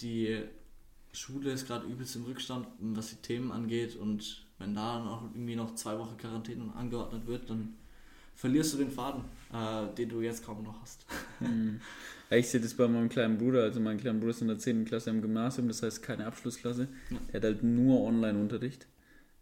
[0.00, 0.42] die
[1.12, 3.96] Schule ist gerade übelst im Rückstand, was die Themen angeht.
[3.96, 7.74] Und wenn da dann auch irgendwie noch zwei Wochen Quarantäne angeordnet wird, dann
[8.36, 11.04] verlierst du den Faden, äh, den du jetzt kaum noch hast.
[11.38, 11.80] Hm.
[12.30, 14.86] Ich sehe das bei meinem kleinen Bruder, also mein kleiner Bruder ist in der 10.
[14.86, 16.88] Klasse im Gymnasium, das heißt keine Abschlussklasse.
[17.10, 17.18] Ja.
[17.28, 18.86] Der hat halt nur Online-Unterricht.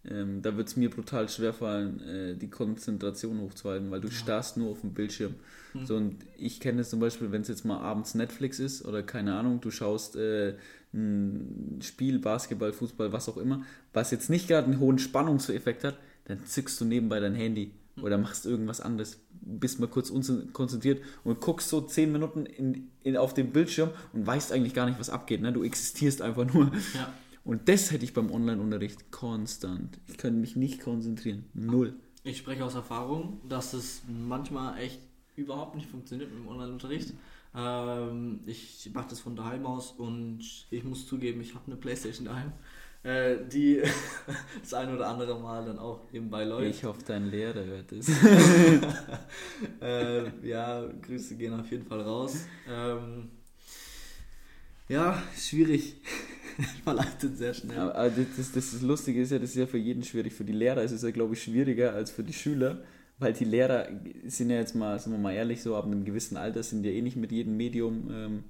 [0.07, 4.15] Ähm, da wird es mir brutal schwer fallen, äh, die Konzentration hochzuhalten, weil du ja.
[4.15, 5.35] starrst nur auf dem Bildschirm.
[5.73, 5.87] Mhm.
[5.87, 9.03] So, und ich kenne es zum Beispiel, wenn es jetzt mal abends Netflix ist oder
[9.03, 10.57] keine Ahnung, du schaust äh,
[10.93, 13.65] ein Spiel, Basketball, Fußball, was auch immer,
[13.95, 17.73] was jetzt nicht gerade einen hohen Spannungseffekt hat, dann zückst du nebenbei dein Handy
[18.03, 20.13] oder machst irgendwas anderes, bist mal kurz
[20.53, 24.87] konzentriert und guckst so zehn Minuten in, in, auf den Bildschirm und weißt eigentlich gar
[24.87, 25.41] nicht, was abgeht.
[25.41, 25.53] Ne?
[25.53, 26.73] Du existierst einfach nur.
[26.95, 27.13] Ja.
[27.45, 29.99] Und das hätte ich beim Online-Unterricht konstant.
[30.07, 31.45] Ich könnte mich nicht konzentrieren.
[31.53, 31.95] Null.
[32.23, 35.01] Ich spreche aus Erfahrung, dass es manchmal echt
[35.37, 37.13] überhaupt nicht funktioniert mit dem Online-Unterricht.
[37.55, 40.41] Ähm, ich mache das von daheim aus und
[40.71, 42.53] ich muss zugeben, ich habe eine Playstation daheim
[43.05, 43.83] äh, die
[44.63, 46.77] das ein oder andere Mal dann auch nebenbei läuft.
[46.77, 48.09] Ich hoffe, dein Lehrer hört es.
[49.81, 52.47] äh, ja, Grüße gehen auf jeden Fall raus.
[52.69, 53.31] Ähm,
[54.89, 55.97] ja, schwierig.
[56.85, 57.79] Verleitet sehr schnell.
[57.79, 60.33] Aber das, das, das Lustige ist ja, das ist ja für jeden schwierig.
[60.33, 62.83] Für die Lehrer ist es ja, glaube ich, schwieriger als für die Schüler,
[63.19, 63.89] weil die Lehrer
[64.27, 66.93] sind ja jetzt mal, sind wir mal ehrlich, so ab einem gewissen Alter sind ja
[66.93, 68.45] eh nicht mit jedem Medium ähm,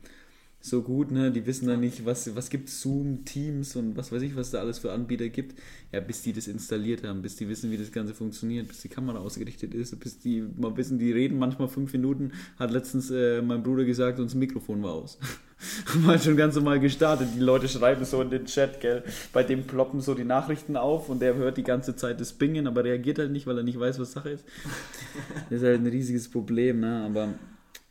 [0.64, 1.30] so gut, ne?
[1.30, 4.60] Die wissen dann nicht, was, was gibt Zoom, Teams und was weiß ich, was da
[4.60, 5.60] alles für Anbieter gibt.
[5.92, 8.88] Ja, bis die das installiert haben, bis die wissen, wie das Ganze funktioniert, bis die
[8.88, 13.42] Kamera ausgerichtet ist, bis die mal wissen, die reden manchmal fünf Minuten, hat letztens äh,
[13.42, 15.18] mein Bruder gesagt, und das Mikrofon war aus.
[16.02, 17.28] Mal schon ganz normal gestartet.
[17.36, 19.04] Die Leute schreiben so in den Chat, gell?
[19.34, 22.66] Bei dem ploppen so die Nachrichten auf und der hört die ganze Zeit das Bingen,
[22.66, 24.44] aber reagiert halt nicht, weil er nicht weiß, was Sache ist.
[25.50, 27.04] Das ist halt ein riesiges Problem, ne?
[27.04, 27.34] Aber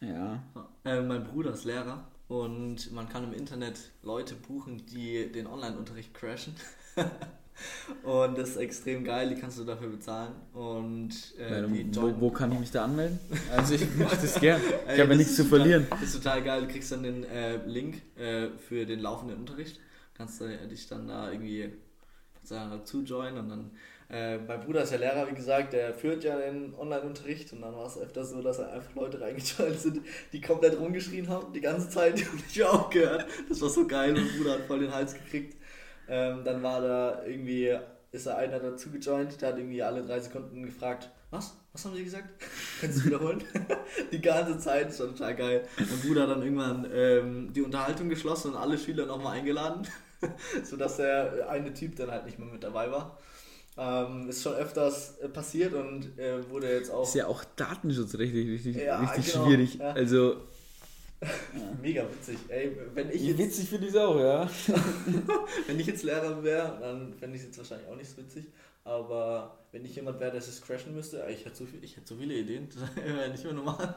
[0.01, 0.41] ja.
[0.84, 2.03] Äh, mein Bruder ist Lehrer
[2.34, 6.55] und man kann im Internet Leute buchen, die den Online-Unterricht crashen.
[8.03, 10.34] und das ist extrem geil, die kannst du dafür bezahlen.
[10.51, 13.19] Und äh, Ja, wo, wo kann ich mich da anmelden?
[13.55, 14.59] Also ich mache das gern.
[14.93, 15.88] Ich habe ja nichts zu total- verlieren.
[15.91, 16.61] Das ist total geil.
[16.61, 19.79] Du kriegst dann den äh, Link äh, für den laufenden Unterricht.
[20.15, 21.71] Kannst du dich dann da irgendwie
[22.49, 23.71] dazu joinen und dann.
[24.14, 27.74] Äh, mein Bruder ist ja Lehrer, wie gesagt, der führt ja den Online-Unterricht und dann
[27.74, 30.01] war es öfter so, dass da einfach Leute reingejoint sind,
[30.32, 33.26] die komplett rumgeschrien haben, die ganze Zeit, die haben nicht mehr aufgehört.
[33.49, 35.57] Das war so geil, mein Bruder hat voll den Hals gekriegt.
[36.07, 37.76] Ähm, dann war da irgendwie,
[38.11, 41.57] ist da einer dazu gejoint, der hat irgendwie alle drei Sekunden gefragt, was?
[41.72, 42.30] Was haben sie gesagt?
[42.82, 43.43] Kannst du es wiederholen?
[44.11, 45.68] die ganze Zeit, das war total geil.
[45.76, 49.88] Mein Bruder hat dann irgendwann ähm, die Unterhaltung geschlossen und alle Schüler nochmal eingeladen,
[50.64, 53.18] sodass der eine Typ dann halt nicht mehr mit dabei war.
[53.76, 58.47] Ähm, ist schon öfters äh, passiert und äh, wurde jetzt auch Ist ja auch datenschutzrechtlich
[58.47, 59.76] richtig, Ja, richtig genau, schwierig.
[59.76, 59.91] ja.
[59.91, 60.36] Also
[61.82, 62.38] mega witzig.
[62.49, 64.47] Ey, wenn ich jetzt, witzig finde ich es auch, ja.
[65.67, 68.45] wenn ich jetzt Lehrer wäre, dann fände ich es jetzt wahrscheinlich auch nicht so witzig.
[68.84, 72.07] Aber wenn ich jemand wäre, der es crashen müsste, ich hätte so, viel, ich hätte
[72.07, 73.95] so viele Ideen, das wäre nicht mehr normal.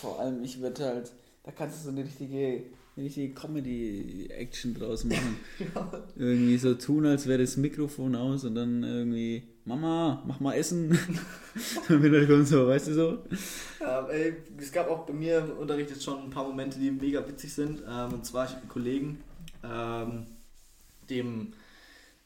[0.00, 1.12] Vor allem, ich würde halt,
[1.42, 2.62] da kannst du so eine richtige,
[2.96, 5.36] eine richtige Comedy-Action draus machen.
[6.16, 10.96] Irgendwie so tun, als wäre das Mikrofon aus und dann irgendwie, Mama, mach mal Essen.
[11.88, 13.18] Er kommt so, weißt du so?
[13.80, 16.90] Ja, ey, es gab auch bei mir im Unterricht jetzt schon ein paar Momente, die
[16.90, 17.82] mega witzig sind.
[17.88, 19.20] Ähm, und zwar ich hab einen Kollegen,
[19.62, 20.26] ähm,
[21.08, 21.52] dem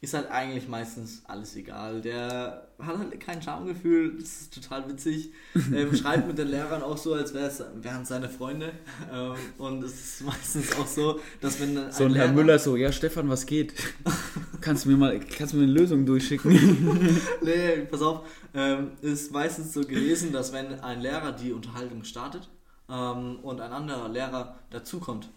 [0.00, 2.00] ist halt eigentlich meistens alles egal.
[2.00, 5.32] Der hat halt kein Schamgefühl, das ist total witzig.
[5.74, 8.72] Ähm, schreibt mit den Lehrern auch so, als wären es seine Freunde.
[9.12, 12.76] Ähm, und es ist meistens auch so, dass wenn dann So ein Herr Müller so,
[12.76, 13.74] ja Stefan, was geht?
[14.60, 16.48] Kannst du mir mal, kannst du mir eine Lösung durchschicken?
[17.42, 18.26] Nee, pass auf.
[18.54, 22.48] Ähm, ist meistens so gewesen, dass wenn ein Lehrer die Unterhaltung startet
[22.88, 25.28] ähm, und ein anderer Lehrer dazukommt,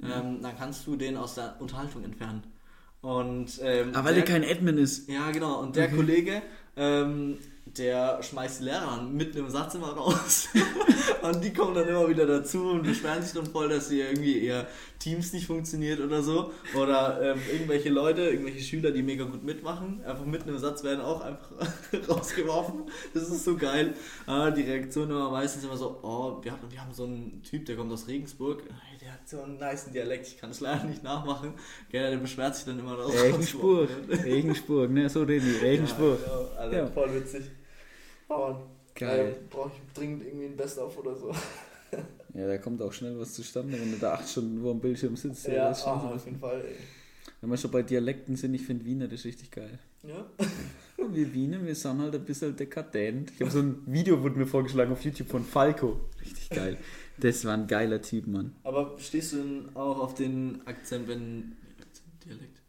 [0.00, 2.42] ähm, dann kannst du den aus der Unterhaltung entfernen.
[3.00, 5.08] Und, ähm, Aber weil der kein Admin ist.
[5.08, 5.60] ja, genau.
[5.60, 6.42] Und der Kollege,
[6.76, 7.38] ähm,
[7.76, 10.48] der schmeißt Lehrer mitten im Satz immer raus.
[11.22, 14.38] und die kommen dann immer wieder dazu und beschweren sich dann voll, dass sie irgendwie
[14.38, 14.66] ihr
[14.98, 16.52] Teams nicht funktioniert oder so.
[16.74, 21.00] Oder ähm, irgendwelche Leute, irgendwelche Schüler, die mega gut mitmachen, einfach mitten im Satz werden
[21.00, 21.50] auch einfach
[22.08, 22.84] rausgeworfen.
[23.14, 23.94] Das ist so geil.
[24.26, 27.66] Äh, die Reaktion immer meistens immer so, oh, wir, hatten, wir haben so einen Typ,
[27.66, 28.62] der kommt aus Regensburg,
[29.08, 31.54] der hat so einen niceen Dialekt, ich kann es leider nicht nachmachen.
[31.90, 33.88] Gell, der beschwert sich dann immer er Regensburg.
[34.24, 35.64] Regensburg, ne, so reden die.
[35.64, 36.18] Regensburg.
[36.26, 36.58] Ja, genau.
[36.58, 36.86] Also Ja.
[36.88, 37.44] voll witzig.
[38.28, 39.36] Aber Geil.
[39.48, 41.32] brauche ich dringend irgendwie ein Best-of oder so.
[42.34, 45.16] Ja, da kommt auch schnell was zustande, wenn du da acht Stunden vor dem Bildschirm
[45.16, 45.48] sitzt.
[45.48, 46.60] Ja, so- auf jeden Fall.
[46.66, 46.74] Ey.
[47.40, 49.78] Wenn wir schon bei Dialekten sind, ich finde Wiener das richtig geil.
[50.02, 50.26] Ja?
[51.10, 53.30] Wir Wiener, wir sind halt ein bisschen dekadent.
[53.30, 56.00] Ich habe so ein Video, wurde mir vorgeschlagen auf YouTube von Falco.
[56.20, 56.76] Richtig geil.
[57.18, 58.54] Das war ein geiler Typ, Mann.
[58.64, 61.56] Aber stehst du denn auch auf den Akzent, wenn.
[62.26, 62.60] Dialekt?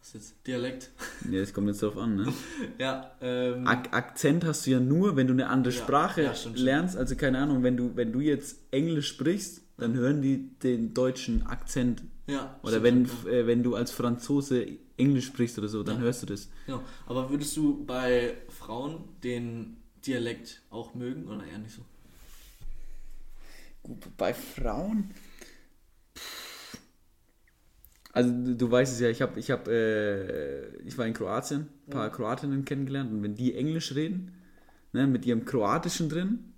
[0.00, 0.34] Was jetzt?
[0.46, 0.90] Dialekt?
[1.30, 2.32] Ja, das kommt jetzt drauf an, ne?
[2.78, 3.66] Ja, ähm.
[3.66, 6.64] Ak Akzent hast du ja nur, wenn du eine andere Ja, Sprache ja, stimmt, stimmt.
[6.66, 6.96] lernst.
[6.96, 11.46] Also keine Ahnung, wenn du, wenn du jetzt Englisch sprichst, dann hören die den deutschen
[11.46, 12.02] Akzent.
[12.28, 14.66] Ja, Oder wenn, äh, wenn du als Franzose
[14.96, 16.02] Englisch sprichst oder so, dann Ja.
[16.02, 16.48] hörst du das.
[16.66, 16.76] ja.
[16.76, 16.82] Genau.
[17.06, 21.82] Aber würdest du bei Frauen den Dialekt auch mögen oder eher nicht so?
[23.82, 25.10] Gut, bei Frauen.
[28.12, 31.90] Also du, weißt es ja, ich habe, ich habe, äh, ich war in Kroatien, ein
[31.90, 34.32] paar Kroatinnen kennengelernt und wenn die Englisch reden,
[34.92, 36.52] ne, mit ihrem Kroatischen drin,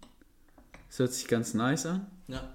[0.88, 2.06] das hört sich ganz nice an.
[2.28, 2.54] Ja.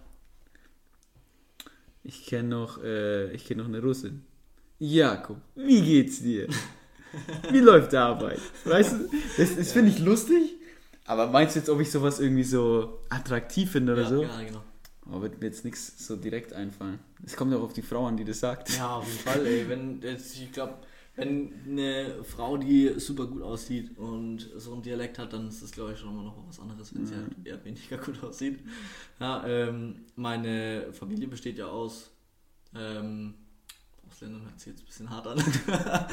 [2.07, 4.23] Ich kenne noch, äh, ich kenne noch eine Russin.
[4.77, 6.47] Jakob, wie geht's dir?
[7.49, 8.39] Wie läuft die Arbeit?
[8.63, 10.53] Weißt du, das, das finde ich lustig.
[11.05, 14.21] Aber meinst du jetzt, ob ich sowas irgendwie so attraktiv finde oder ja, so?
[14.21, 14.63] Ja, genau.
[15.07, 16.99] Aber wird mir jetzt nichts so direkt einfallen.
[17.25, 18.75] Es kommt auch auf die Frau an, die das sagt.
[18.77, 19.67] Ja, auf jeden Fall, ey.
[19.67, 20.75] Wenn, jetzt, ich glaube,
[21.15, 25.71] wenn eine Frau, die super gut aussieht und so einen Dialekt hat, dann ist das,
[25.71, 28.59] glaube ich, schon immer noch was anderes, wenn sie halt eher weniger gut aussieht.
[29.19, 32.11] Ja, ähm, meine Familie besteht ja aus
[32.75, 33.35] ähm,
[34.09, 35.37] Ausländern, hört sich jetzt ein bisschen hart an.
[35.67, 36.07] ja,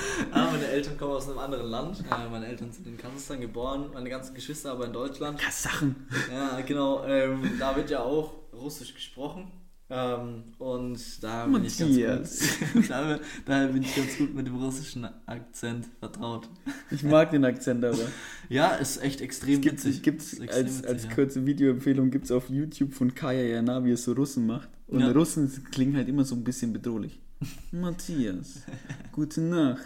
[0.51, 2.01] meine Eltern kommen aus einem anderen Land.
[2.01, 5.41] Äh, meine Eltern sind in Kasachstan geboren, meine ganzen Geschwister aber in Deutschland.
[5.51, 6.07] Sachen.
[6.33, 7.05] Ja, genau.
[7.05, 9.51] Ähm, da wird ja auch Russisch gesprochen.
[9.95, 12.41] Ähm, und da bin, ich ganz
[12.73, 16.49] gut, da, da bin ich ganz gut mit dem russischen Akzent vertraut.
[16.91, 17.99] Ich mag den Akzent aber.
[18.49, 19.97] Ja, ist echt extrem Gibt witzig.
[19.97, 21.11] es gibt's extrem als, witzig, als ja.
[21.15, 24.69] kurze Videoempfehlung gibt es auf YouTube von Kaya Jana, wie es so Russen macht.
[24.89, 25.11] Und Ja.
[25.11, 27.21] Russen klingen halt immer so ein bisschen bedrohlich.
[27.73, 28.63] Matthias,
[29.11, 29.85] gute Nacht.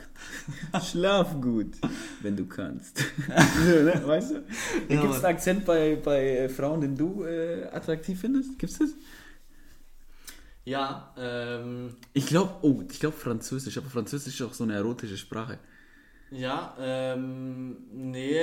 [0.84, 1.72] Schlaf gut,
[2.22, 3.04] wenn du kannst.
[3.28, 4.02] ne?
[4.04, 4.34] Weißt du?
[4.88, 5.34] Ja, Gibt es einen.
[5.34, 8.56] Akzent bei, bei Frauen, den du äh, attraktiv findest?
[8.58, 8.90] Gibt's das?
[10.66, 15.16] Ja, ähm, Ich glaube, oh, ich glaube Französisch, aber Französisch ist auch so eine erotische
[15.16, 15.58] Sprache.
[16.30, 18.42] ja, ähm, nee,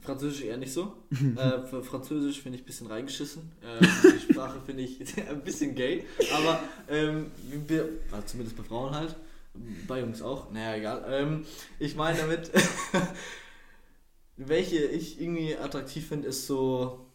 [0.00, 1.04] Französisch eher nicht so.
[1.36, 3.50] äh, für Französisch finde ich ein bisschen reingeschissen.
[3.64, 7.32] Ähm, die Sprache finde ich ein bisschen gay, aber ähm,
[7.66, 7.88] wir,
[8.24, 9.16] zumindest bei Frauen halt,
[9.88, 11.04] bei Jungs auch, naja, egal.
[11.08, 11.44] Ähm,
[11.80, 12.52] ich meine damit,
[14.36, 17.06] welche ich irgendwie attraktiv finde, ist so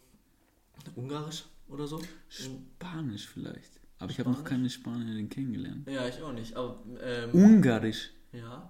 [0.96, 2.00] Ungarisch oder so.
[2.28, 3.79] Spanisch vielleicht.
[4.00, 5.88] Aber ich habe noch keine Spanierin kennengelernt.
[5.88, 8.10] Ja, ich auch nicht, aber ähm, Ungarisch.
[8.32, 8.68] ja.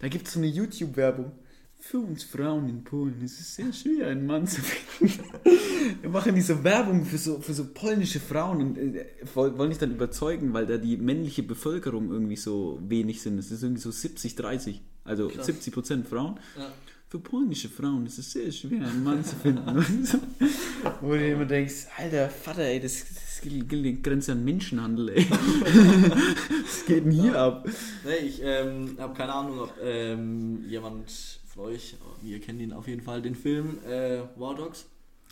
[0.00, 1.32] Da gibt es so eine YouTube-Werbung.
[1.78, 5.18] Für uns Frauen in Polen ist es sehr schwer, einen Mann zu finden.
[6.02, 9.78] Wir machen diese Werbung für so, für so polnische Frauen und äh, woll- wollen dich
[9.78, 13.38] dann überzeugen, weil da die männliche Bevölkerung irgendwie so wenig sind.
[13.38, 14.80] Es ist irgendwie so 70, 30.
[15.04, 15.46] Also Krass.
[15.46, 16.38] 70 Prozent Frauen.
[16.58, 16.70] ja.
[17.08, 19.84] Für polnische Frauen ist es sehr schwer, einen Mann zu finden.
[21.02, 23.31] Wo du immer denkst, alter Vater, ey, das, das
[24.02, 25.26] grenzt an Menschenhandel, ey.
[25.30, 27.68] Was geht denn hier ab?
[28.04, 31.10] Nee, ich ähm, habe keine Ahnung, ob ähm, jemand
[31.46, 34.86] von euch, wir kennen ihn auf jeden Fall, den Film äh, War Dogs.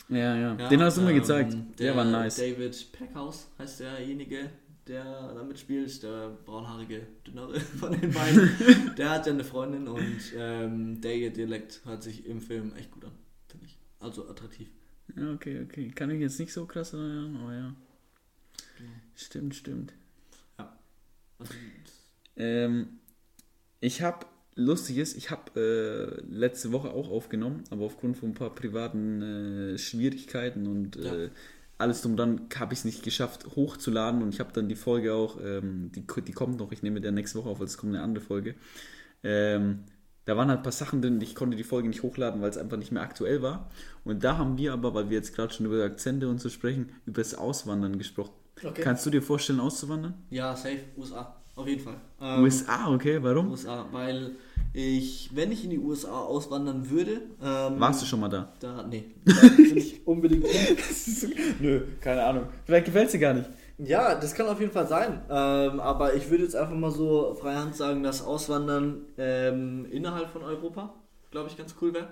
[0.08, 1.56] Ja, ja, Ja, den hast du mir ähm, gezeigt.
[1.78, 2.36] Der, war nice.
[2.36, 4.50] David Packhouse heißt derjenige,
[4.86, 8.50] der da mitspielt, der braunhaarige, dünnere von den beiden.
[8.98, 12.90] der hat ja eine Freundin und ähm, der ihr Dialekt hört sich im Film echt
[12.90, 13.12] gut an,
[13.46, 13.78] finde ich.
[14.00, 14.68] Also attraktiv.
[15.16, 15.90] Ja, okay, okay.
[15.94, 17.74] Kann ich jetzt nicht so krass erinnern, aber ja.
[19.14, 19.92] Stimmt, stimmt.
[21.38, 21.52] Also,
[22.36, 23.00] Ähm,
[23.80, 24.26] ich habe,
[24.56, 29.22] lustig ist, ich habe äh, letzte Woche auch aufgenommen, aber aufgrund von ein paar privaten
[29.74, 31.14] äh, Schwierigkeiten und Ja.
[31.14, 31.30] äh,
[31.78, 35.14] alles drum dann habe ich es nicht geschafft hochzuladen und ich habe dann die Folge
[35.14, 37.94] auch, ähm, die, die kommt noch, ich nehme der nächste Woche auf, weil es kommt
[37.94, 38.54] eine andere Folge.
[39.22, 39.84] Ähm,
[40.26, 42.58] da waren halt ein paar Sachen drin, ich konnte die Folge nicht hochladen, weil es
[42.58, 43.70] einfach nicht mehr aktuell war.
[44.04, 46.92] Und da haben wir aber, weil wir jetzt gerade schon über Akzente und so sprechen,
[47.06, 48.32] über das Auswandern gesprochen.
[48.62, 48.82] Okay.
[48.82, 50.14] Kannst du dir vorstellen, auszuwandern?
[50.30, 51.96] ja, safe, USA, auf jeden Fall.
[52.20, 53.50] Ähm, USA, okay, warum?
[53.50, 54.32] USA, weil
[54.72, 58.52] ich, wenn ich in die USA auswandern würde, ähm, Warst du schon mal da?
[58.60, 60.76] da, nee, da will ich unbedingt hin.
[61.60, 62.44] Nö, keine Ahnung.
[62.64, 63.48] Vielleicht gefällt es dir gar nicht.
[63.78, 65.22] Ja, das kann auf jeden Fall sein.
[65.30, 70.42] Ähm, aber ich würde jetzt einfach mal so freihand sagen, dass Auswandern ähm, innerhalb von
[70.42, 70.92] Europa,
[71.30, 72.08] glaube ich, ganz cool wäre.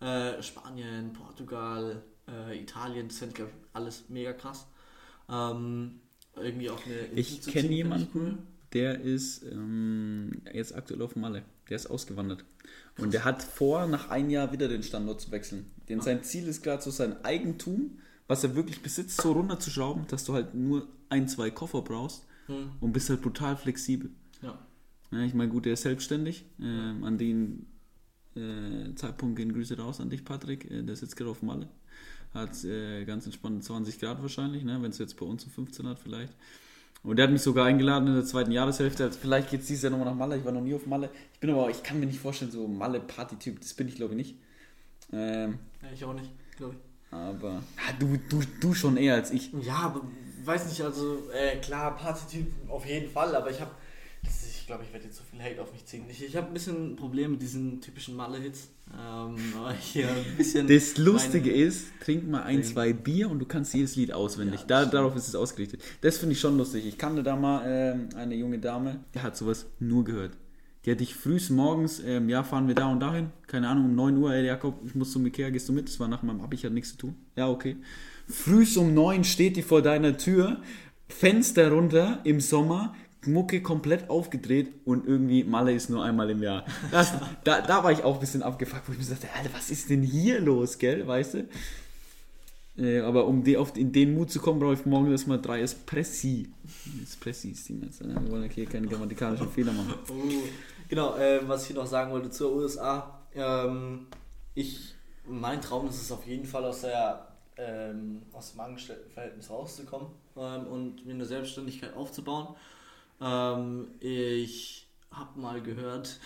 [0.00, 4.66] Äh, Spanien, Portugal, äh, Italien, das ich, glaube ich, alles mega krass.
[5.30, 6.00] Ähm,
[6.36, 8.38] irgendwie auch eine Insel Ich kenne fänd ich jemanden,
[8.72, 11.42] der ist ähm, jetzt aktuell auf Malle.
[11.68, 12.44] Der ist ausgewandert.
[12.98, 15.70] Und der hat vor, nach einem Jahr wieder den Standort zu wechseln.
[15.88, 20.24] Denn sein Ziel ist gerade so sein Eigentum, was er wirklich besitzt, so runterzuschrauben, dass
[20.24, 24.10] du halt nur ein, zwei Koffer brauchst Hm, und bist halt brutal flexibel.
[24.42, 24.58] ja.
[25.10, 26.46] Ja, ich meine, gut, der ist selbstständig.
[26.58, 27.66] Ähm, an den
[28.34, 30.70] äh, Zeitpunkt gehen Grüße raus an dich, Patrick.
[30.70, 31.68] Äh, der sitzt gerade auf Malle.
[32.34, 34.78] Hat äh, ganz entspannt 20 Grad wahrscheinlich, ne?
[34.80, 36.32] wenn es jetzt bei uns um 15 hat vielleicht.
[37.02, 39.04] Und der hat mich sogar eingeladen in der zweiten Jahreshälfte.
[39.04, 40.36] Also vielleicht geht es dieses Jahr nochmal nach Malle.
[40.36, 41.10] Ich war noch nie auf Malle.
[41.34, 43.60] Ich bin aber, ich kann mir nicht vorstellen, so Malle-Party-Typ.
[43.60, 44.36] Das bin ich glaube ich nicht.
[45.12, 47.12] Ähm, ja, ich auch nicht, glaube ich.
[47.12, 49.52] aber ah, du, du, du schon eher als ich.
[49.60, 50.02] Ja, aber
[50.44, 53.70] weiß nicht, also äh, klar, Partytyp auf jeden Fall, aber ich habe,
[54.72, 56.04] glaube, ich werde jetzt so viel Hate auf mich ziehen.
[56.08, 58.70] Ich, ich habe ein bisschen ein Problem mit diesen typischen Malle-Hits.
[58.98, 59.36] Ähm,
[60.38, 60.66] bisschen.
[60.66, 64.60] Das Lustige ist, trink mal ein, zwei Bier und du kannst jedes Lied auswendig.
[64.60, 65.82] Ja, da, darauf ist es ausgerichtet.
[66.00, 66.86] Das finde ich schon lustig.
[66.86, 70.38] Ich kannte da mal ähm, eine junge Dame, die hat sowas nur gehört.
[70.86, 73.28] Die hat dich frühs morgens, ähm, ja, fahren wir da und dahin.
[73.46, 75.86] Keine Ahnung, um 9 Uhr, ey Jakob, ich muss zum Ikea, gehst du mit?
[75.86, 77.16] Das war nach meinem Abi, ich hatte nichts zu tun.
[77.36, 77.76] Ja, okay.
[78.26, 80.62] Frühs um 9 steht die vor deiner Tür,
[81.08, 82.94] Fenster runter im Sommer,
[83.26, 86.64] Mucke komplett aufgedreht und irgendwie Malle ist nur einmal im Jahr.
[86.90, 87.12] Das,
[87.44, 89.90] da, da war ich auch ein bisschen abgefuckt, wo ich mir sagte, Alter, was ist
[89.90, 91.48] denn hier los, gell, weißt du?
[92.78, 95.60] Äh, aber um die, auf, in den Mut zu kommen, brauche ich morgen erstmal drei
[95.60, 96.50] Espressi.
[97.02, 98.02] Espressi ist die jetzt.
[98.02, 98.14] Ne?
[98.20, 99.94] Wir wollen hier keine grammatikalischen Fehler machen.
[100.08, 100.14] Oh,
[100.88, 103.20] genau, äh, was ich noch sagen wollte zur USA.
[103.34, 104.06] Ähm,
[104.54, 104.94] ich,
[105.26, 110.66] mein Traum ist es auf jeden Fall aus der ähm, aus dem Angestelltenverhältnis rauszukommen ähm,
[110.66, 112.54] und mir eine Selbstständigkeit aufzubauen.
[113.22, 116.18] Ähm, ich habe mal gehört,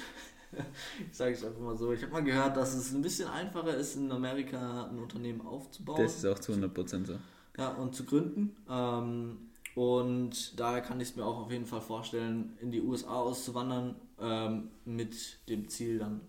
[1.11, 3.77] ich sage es einfach mal so, ich habe mal gehört, dass es ein bisschen einfacher
[3.77, 6.03] ist, in Amerika ein Unternehmen aufzubauen.
[6.03, 7.19] Das ist auch zu 100% so.
[7.59, 8.57] Ja, und zu gründen.
[8.69, 9.39] Ähm,
[9.75, 13.97] und daher kann ich es mir auch auf jeden Fall vorstellen, in die USA auszuwandern,
[14.19, 15.15] ähm, mit
[15.49, 16.23] dem Ziel dann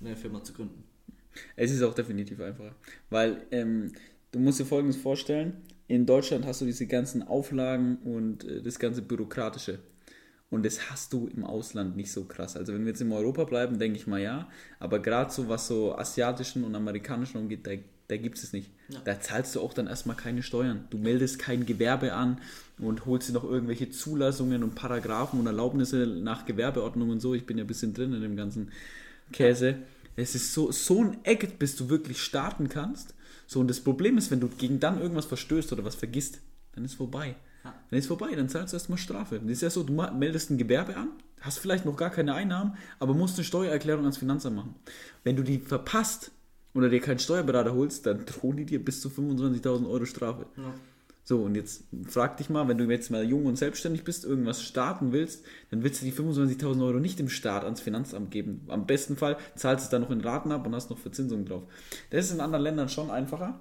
[0.00, 0.84] eine Firma zu gründen.
[1.56, 2.74] Es ist auch definitiv einfacher.
[3.10, 3.92] Weil ähm,
[4.32, 8.78] du musst dir Folgendes vorstellen: In Deutschland hast du diese ganzen Auflagen und äh, das
[8.78, 9.78] ganze Bürokratische.
[10.50, 12.56] Und das hast du im Ausland nicht so krass.
[12.56, 14.48] Also, wenn wir jetzt in Europa bleiben, denke ich mal ja.
[14.78, 17.72] Aber gerade so, was so asiatischen und amerikanischen umgeht, da
[18.08, 18.70] Da gibt es nicht.
[18.88, 19.00] Ja.
[19.04, 20.86] Da zahlst du auch dann erstmal keine Steuern.
[20.90, 22.38] Du meldest kein Gewerbe an
[22.78, 27.34] und holst dir noch irgendwelche Zulassungen und Paragraphen und Erlaubnisse nach Gewerbeordnung und so.
[27.34, 28.70] Ich bin ja ein bisschen drin in dem ganzen
[29.32, 29.78] Käse.
[30.14, 33.14] Es ist so, so ein Eck, bis du wirklich starten kannst.
[33.48, 36.40] So, und das Problem ist, wenn du gegen dann irgendwas verstößt oder was vergisst,
[36.74, 37.34] dann ist vorbei.
[37.66, 37.74] Ja.
[37.90, 39.40] Dann ist vorbei, dann zahlst du erstmal Strafe.
[39.40, 41.08] Das ist ja so, du meldest ein Gewerbe an,
[41.40, 44.74] hast vielleicht noch gar keine Einnahmen, aber musst eine Steuererklärung ans Finanzamt machen.
[45.24, 46.30] Wenn du die verpasst
[46.74, 50.46] oder dir keinen Steuerberater holst, dann drohen die dir bis zu 25.000 Euro Strafe.
[50.56, 50.74] Ja.
[51.24, 54.62] So, und jetzt frag dich mal, wenn du jetzt mal jung und selbstständig bist, irgendwas
[54.62, 58.64] starten willst, dann willst du die 25.000 Euro nicht im Staat ans Finanzamt geben.
[58.68, 61.44] Am besten Fall zahlst du es dann noch in Raten ab und hast noch Verzinsung
[61.44, 61.64] drauf.
[62.10, 63.58] Das ist in anderen Ländern schon einfacher.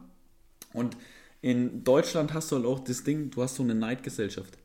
[0.74, 0.96] Und
[1.42, 4.58] in Deutschland hast du halt auch das Ding, du hast so eine Neidgesellschaft.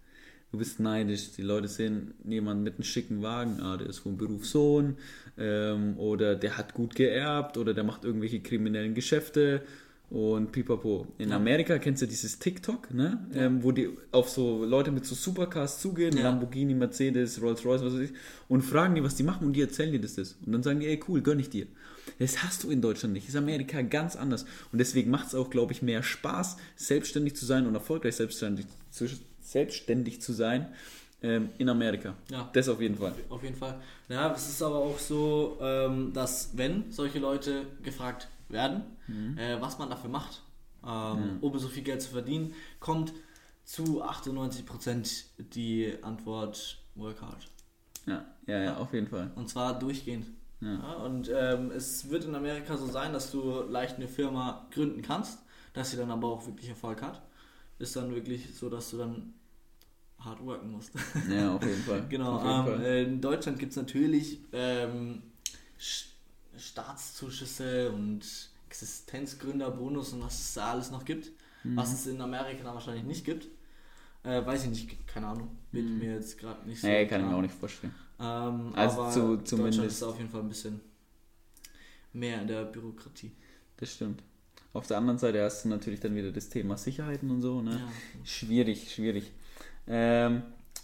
[0.52, 4.16] Du bist neidisch, die Leute sehen jemanden mit einem schicken Wagen, ah, der ist vom
[4.16, 4.96] Beruf Sohn,
[5.38, 9.62] ähm, oder der hat gut geerbt, oder der macht irgendwelche kriminellen Geschäfte
[10.10, 11.06] und pipapo.
[11.18, 13.24] In Amerika kennst du dieses TikTok, ne?
[13.32, 16.24] Ähm, wo die auf so Leute mit so Supercars zugehen, Ja.
[16.24, 18.12] Lamborghini, Mercedes, Rolls-Royce, was weiß ich,
[18.48, 20.36] und fragen die, was die machen und die erzählen dir das, das.
[20.44, 21.66] Und dann sagen die, ey cool, gönn ich dir.
[22.18, 23.26] Das hast du in Deutschland nicht.
[23.26, 24.44] Das ist Amerika ganz anders.
[24.72, 28.66] Und deswegen macht es auch, glaube ich, mehr Spaß, selbstständig zu sein und erfolgreich selbstständig
[28.90, 29.06] zu,
[29.40, 30.68] selbstständig zu sein
[31.22, 32.14] ähm, in Amerika.
[32.30, 32.48] Ja.
[32.52, 33.14] Das auf jeden Fall.
[33.28, 33.80] Auf jeden Fall.
[34.08, 39.36] Ja, es ist aber auch so, ähm, dass wenn solche Leute gefragt werden, Mhm.
[39.38, 40.42] äh, was man dafür macht,
[40.86, 43.12] ähm, um so viel Geld zu verdienen, kommt
[43.64, 47.48] zu 98% die Antwort Work hard.
[48.06, 49.30] Ja, ja, ja, auf jeden Fall.
[49.36, 50.26] Und zwar durchgehend.
[50.60, 50.74] Ja.
[50.74, 55.02] Ja, und ähm, es wird in Amerika so sein, dass du leicht eine Firma gründen
[55.02, 55.38] kannst,
[55.72, 57.22] dass sie dann aber auch wirklich Erfolg hat.
[57.78, 59.32] Ist dann wirklich so, dass du dann
[60.18, 60.92] hart worken musst.
[61.30, 62.04] Ja, auf jeden Fall.
[62.10, 62.84] Genau, jeden ähm, Fall.
[63.06, 65.22] in Deutschland gibt es natürlich ähm,
[65.80, 66.08] Sch-
[66.58, 68.20] Staatszuschüsse und
[68.68, 71.30] Existenzgründerbonus und was es da alles noch gibt,
[71.62, 71.76] Mhm.
[71.76, 73.46] was es in Amerika dann wahrscheinlich nicht gibt.
[74.24, 76.86] Äh, weiß ich nicht, keine Ahnung, wird mir jetzt gerade nicht so.
[76.86, 77.08] Nee, Mhm.
[77.08, 77.94] kann ich mir auch nicht vorstellen.
[78.20, 80.80] Ähm, Also aber zu- Deutschland zumindest- ist auf jeden Fall ein bisschen
[82.12, 83.32] mehr in der Bürokratie.
[83.76, 84.22] Das stimmt.
[84.72, 87.72] Auf der anderen Seite hast du natürlich dann wieder das Thema Sicherheiten und so, ne?
[87.72, 87.88] Ja.
[88.24, 89.32] Schwierig, schwierig.
[89.88, 90.42] Ähm,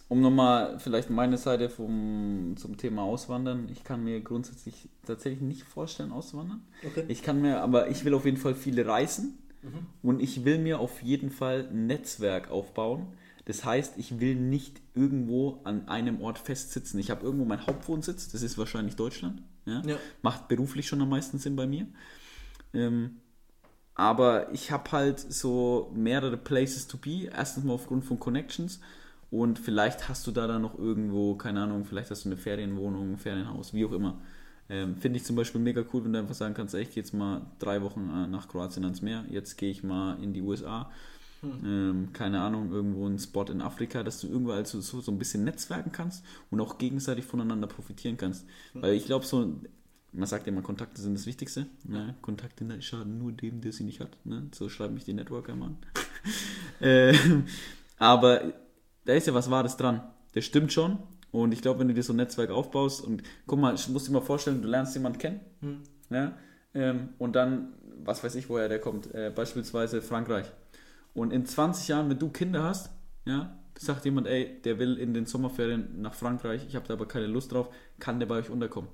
[0.08, 3.68] um nochmal vielleicht meine Seite vom, zum Thema Auswandern.
[3.70, 6.62] Ich kann mir grundsätzlich tatsächlich nicht vorstellen, auszuwandern.
[6.84, 7.04] Okay.
[7.08, 9.86] Ich kann mir, aber ich will auf jeden Fall viele reisen Mhm.
[10.02, 13.06] und ich will mir auf jeden Fall ein Netzwerk aufbauen.
[13.46, 16.98] Das heißt, ich will nicht irgendwo an einem Ort festsitzen.
[16.98, 19.40] Ich habe irgendwo meinen Hauptwohnsitz, das ist wahrscheinlich Deutschland.
[19.64, 19.82] Ja?
[19.86, 19.96] Ja.
[20.20, 21.86] Macht beruflich schon am meisten Sinn bei mir.
[22.74, 23.16] Ähm,
[23.94, 27.30] aber ich habe halt so mehrere Places to be.
[27.32, 28.80] Erstens mal aufgrund von Connections.
[29.30, 33.12] Und vielleicht hast du da dann noch irgendwo, keine Ahnung, vielleicht hast du eine Ferienwohnung,
[33.12, 34.20] ein Ferienhaus, wie auch immer.
[34.68, 37.02] Ähm, Finde ich zum Beispiel mega cool, wenn du einfach sagen kannst, ey, ich gehe
[37.02, 40.42] jetzt mal drei Wochen äh, nach Kroatien ans Meer, jetzt gehe ich mal in die
[40.42, 40.90] USA,
[41.64, 45.18] ähm, keine Ahnung, irgendwo einen Spot in Afrika, dass du irgendwo also so, so ein
[45.18, 48.46] bisschen netzwerken kannst und auch gegenseitig voneinander profitieren kannst.
[48.74, 49.54] Weil ich glaube, so,
[50.12, 51.66] man sagt ja immer, Kontakte sind das Wichtigste.
[51.84, 52.14] Ne?
[52.22, 54.16] Kontakte schaden nur dem, der sie nicht hat.
[54.24, 54.48] Ne?
[54.52, 55.76] So schreiben mich die Networker immer an.
[56.80, 57.44] ähm,
[57.98, 58.52] aber
[59.04, 60.02] da ist ja was Wahres dran.
[60.32, 60.98] Das stimmt schon.
[61.32, 64.04] Und ich glaube, wenn du dir so ein Netzwerk aufbaust und guck mal, ich muss
[64.04, 65.40] dir mal vorstellen, du lernst jemanden kennen.
[65.60, 65.82] Hm.
[66.10, 66.32] Ja?
[66.74, 67.74] Ähm, und dann,
[68.04, 70.46] was weiß ich, woher der kommt, äh, beispielsweise Frankreich.
[71.16, 72.90] Und in 20 Jahren, wenn du Kinder hast,
[73.24, 77.08] ja, sagt jemand, ey, der will in den Sommerferien nach Frankreich, ich habe da aber
[77.08, 78.90] keine Lust drauf, kann der bei euch unterkommen?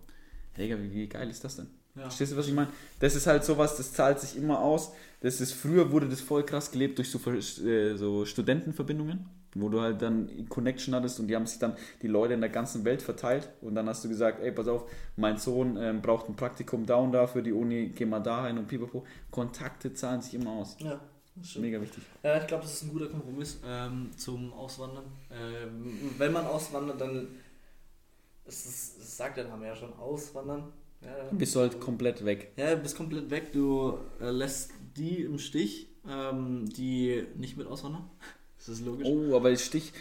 [0.56, 1.66] Digga, wie, wie geil ist das denn?
[1.96, 2.02] Ja.
[2.02, 2.68] Verstehst du, was ich meine?
[3.00, 4.92] Das ist halt sowas, das zahlt sich immer aus.
[5.20, 9.80] Das ist, früher wurde das voll krass gelebt durch so, äh, so Studentenverbindungen, wo du
[9.80, 13.02] halt dann Connection hattest und die haben sich dann die Leute in der ganzen Welt
[13.02, 16.86] verteilt und dann hast du gesagt, ey, pass auf, mein Sohn ähm, braucht ein Praktikum
[16.86, 19.04] da und da für die Uni, geh mal da rein und pipapo.
[19.32, 20.76] Kontakte zahlen sich immer aus.
[20.78, 21.00] Ja.
[21.57, 22.05] Mega wichtig.
[22.22, 25.05] Ja, ich glaube, das ist ein guter Kompromiss ähm, zum Auswandern.
[25.30, 27.28] Ähm, wenn man auswandert, dann.
[28.45, 30.72] Ist, das sagt der Name ja schon, auswandern.
[31.01, 32.53] Ja, Bist du halt komplett weg.
[32.57, 33.53] Ja, du bist komplett weg.
[33.53, 38.09] Du äh, lässt die im Stich, ähm, die nicht mit auswandern.
[38.64, 39.09] Das ist logisch.
[39.09, 39.93] Oh, aber Stich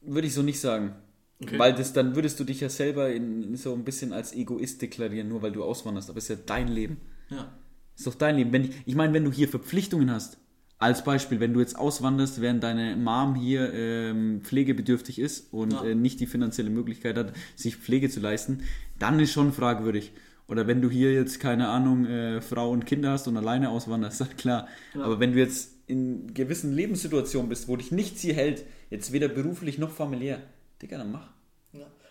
[0.00, 0.96] würde ich so nicht sagen.
[1.40, 1.56] Okay.
[1.56, 5.28] Weil das, dann würdest du dich ja selber in, so ein bisschen als Egoist deklarieren,
[5.28, 6.10] nur weil du auswanderst.
[6.10, 7.00] Aber es ist ja dein Leben.
[7.30, 7.52] Ja.
[7.96, 8.52] Ist doch dein Leben.
[8.52, 10.38] Wenn ich, ich meine, wenn du hier Verpflichtungen hast,
[10.78, 15.84] als Beispiel, wenn du jetzt auswanderst, während deine Mom hier ähm, pflegebedürftig ist und Ja.
[15.84, 18.60] äh, nicht die finanzielle Möglichkeit hat, sich Pflege zu leisten,
[18.98, 20.12] dann ist schon fragwürdig.
[20.48, 24.20] Oder wenn du hier jetzt, keine Ahnung, äh, Frau und Kinder hast und alleine auswanderst,
[24.20, 24.68] dann klar.
[24.94, 25.02] Ja.
[25.04, 29.28] Aber wenn du jetzt in gewissen Lebenssituationen bist, wo dich nichts hier hält, jetzt weder
[29.28, 30.42] beruflich noch familiär,
[30.82, 31.30] Digga, dann mach.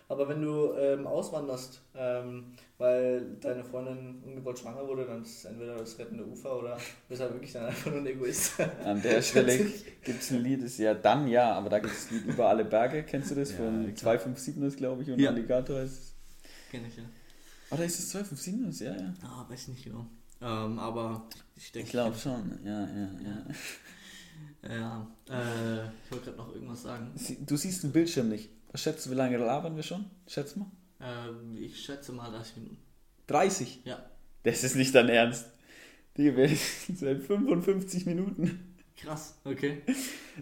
[0.08, 5.46] Aber wenn du ähm, auswanderst, ähm, weil deine Freundin ungewollt schwanger wurde, dann ist es
[5.46, 6.78] entweder das rettende Ufer oder
[7.10, 8.60] bist halt wirklich dann einfach nur ein Egoist.
[8.84, 9.58] An der Stelle
[10.04, 12.48] gibt es ein Lied, das ist ja dann ja, aber da gibt es Lied über
[12.50, 13.02] alle Berge.
[13.04, 13.52] Kennst du das?
[13.52, 14.20] Ja, Von klar.
[14.20, 15.32] 257 ist, glaube ich, und Ja.
[15.32, 16.14] Alligator heißt es.
[16.70, 17.04] Kenn ich ja.
[17.72, 18.86] Oder ist es 257?
[18.88, 19.14] Ja, ja.
[19.24, 20.06] Ah, weiß ich nicht genau.
[20.42, 21.86] Ähm, aber ich denke.
[21.88, 22.60] Ich glaube schon.
[22.64, 23.46] Ja, ja, ja.
[24.76, 25.08] Ja.
[25.30, 27.12] Äh, ich wollte gerade noch irgendwas sagen.
[27.16, 28.50] Sie- Du siehst den Bildschirm nicht.
[28.76, 30.04] Was schätzt du, wie lange labern wir schon?
[30.28, 30.70] Schätz mal.
[31.00, 32.78] Ähm, ich schätze mal 30 Minuten.
[33.28, 33.80] 30.
[33.86, 34.06] Ja.
[34.44, 35.46] Das ist nicht dein Ernst.
[36.18, 36.58] Die werden
[36.94, 38.76] seit 55 Minuten.
[38.98, 39.82] Krass, okay.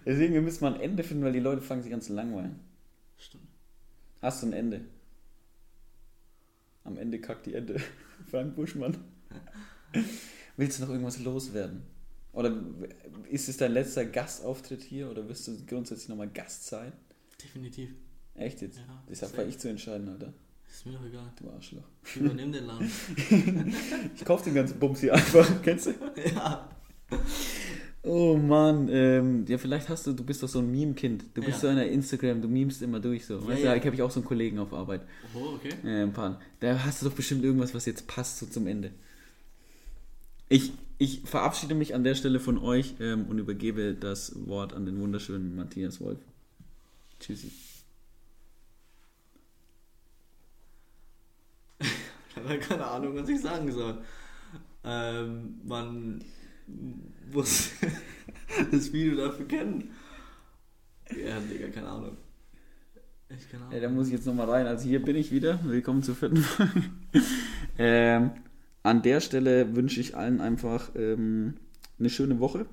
[0.04, 2.60] Deswegen, wir müssen mal ein Ende finden, weil die Leute fangen sich an zu langweilen.
[3.20, 3.46] Stimmt.
[4.20, 4.82] Hast du ein Ende?
[6.86, 7.80] Am Ende kackt die Ente.
[8.32, 8.98] Frank Buschmann.
[10.58, 11.84] Willst du noch irgendwas loswerden?
[12.32, 12.64] Oder
[13.30, 16.94] ist es dein letzter Gastauftritt hier oder wirst du grundsätzlich nochmal Gast sein?
[17.40, 17.92] Definitiv.
[18.36, 18.78] Echt jetzt?
[18.80, 19.44] Ja, das safe.
[19.44, 20.34] ich zu entscheiden, Alter.
[20.70, 21.32] Ist mir doch egal.
[21.40, 21.84] Du Arschloch.
[22.04, 22.92] Ich übernehme den Laden.
[24.16, 25.94] Ich kauf den ganzen Bums hier einfach, kennst du?
[26.36, 26.68] ja.
[28.06, 31.24] Oh Mann, ähm, ja, vielleicht hast du, du bist doch so ein Meme-Kind.
[31.36, 31.60] Du bist Ja.
[31.60, 33.36] so einer Instagram, du memest immer durch so.
[33.36, 33.76] Ja, weißt du, ja.
[33.76, 35.02] ich habe ich auch so einen Kollegen auf Arbeit.
[35.36, 35.70] Oh, okay.
[35.86, 36.42] Äh, ein paar.
[36.60, 38.92] Da hast du doch bestimmt irgendwas, was jetzt passt so zum Ende.
[40.50, 44.86] Ich, ich verabschiede mich an der Stelle von euch ähm, und übergebe das Wort an
[44.86, 46.20] den wunderschönen Matthias Wolf.
[47.20, 47.52] Tschüssi.
[52.36, 54.00] Ich habe keine Ahnung, was ich sagen soll.
[54.84, 56.24] Ähm, man
[57.32, 57.72] muss
[58.72, 59.92] das Video dafür kennen.
[61.10, 62.18] Ja, Digga, keine Ahnung.
[63.30, 63.76] Echt keine Ahnung.
[63.76, 64.68] Ja, da muss ich jetzt nochmal rein.
[64.68, 65.60] Also hier bin ich wieder.
[65.64, 66.84] Willkommen zur vierten Folge.
[67.78, 68.32] ähm,
[68.82, 71.56] an der Stelle wünsche ich allen einfach ähm,
[72.00, 72.66] eine schöne Woche.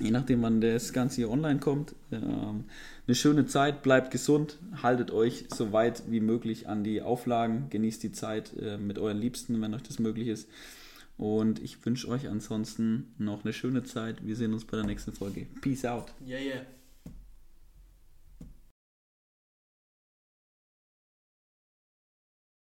[0.00, 1.94] Je nachdem, wann das Ganze hier online kommt.
[2.10, 2.64] Ähm,
[3.06, 8.02] eine schöne Zeit, bleibt gesund, haltet euch so weit wie möglich an die Auflagen, genießt
[8.02, 10.48] die Zeit äh, mit euren Liebsten, wenn euch das möglich ist.
[11.18, 14.26] Und ich wünsche euch ansonsten noch eine schöne Zeit.
[14.26, 15.46] Wir sehen uns bei der nächsten Folge.
[15.60, 16.06] Peace out.
[16.26, 16.79] Yeah, yeah.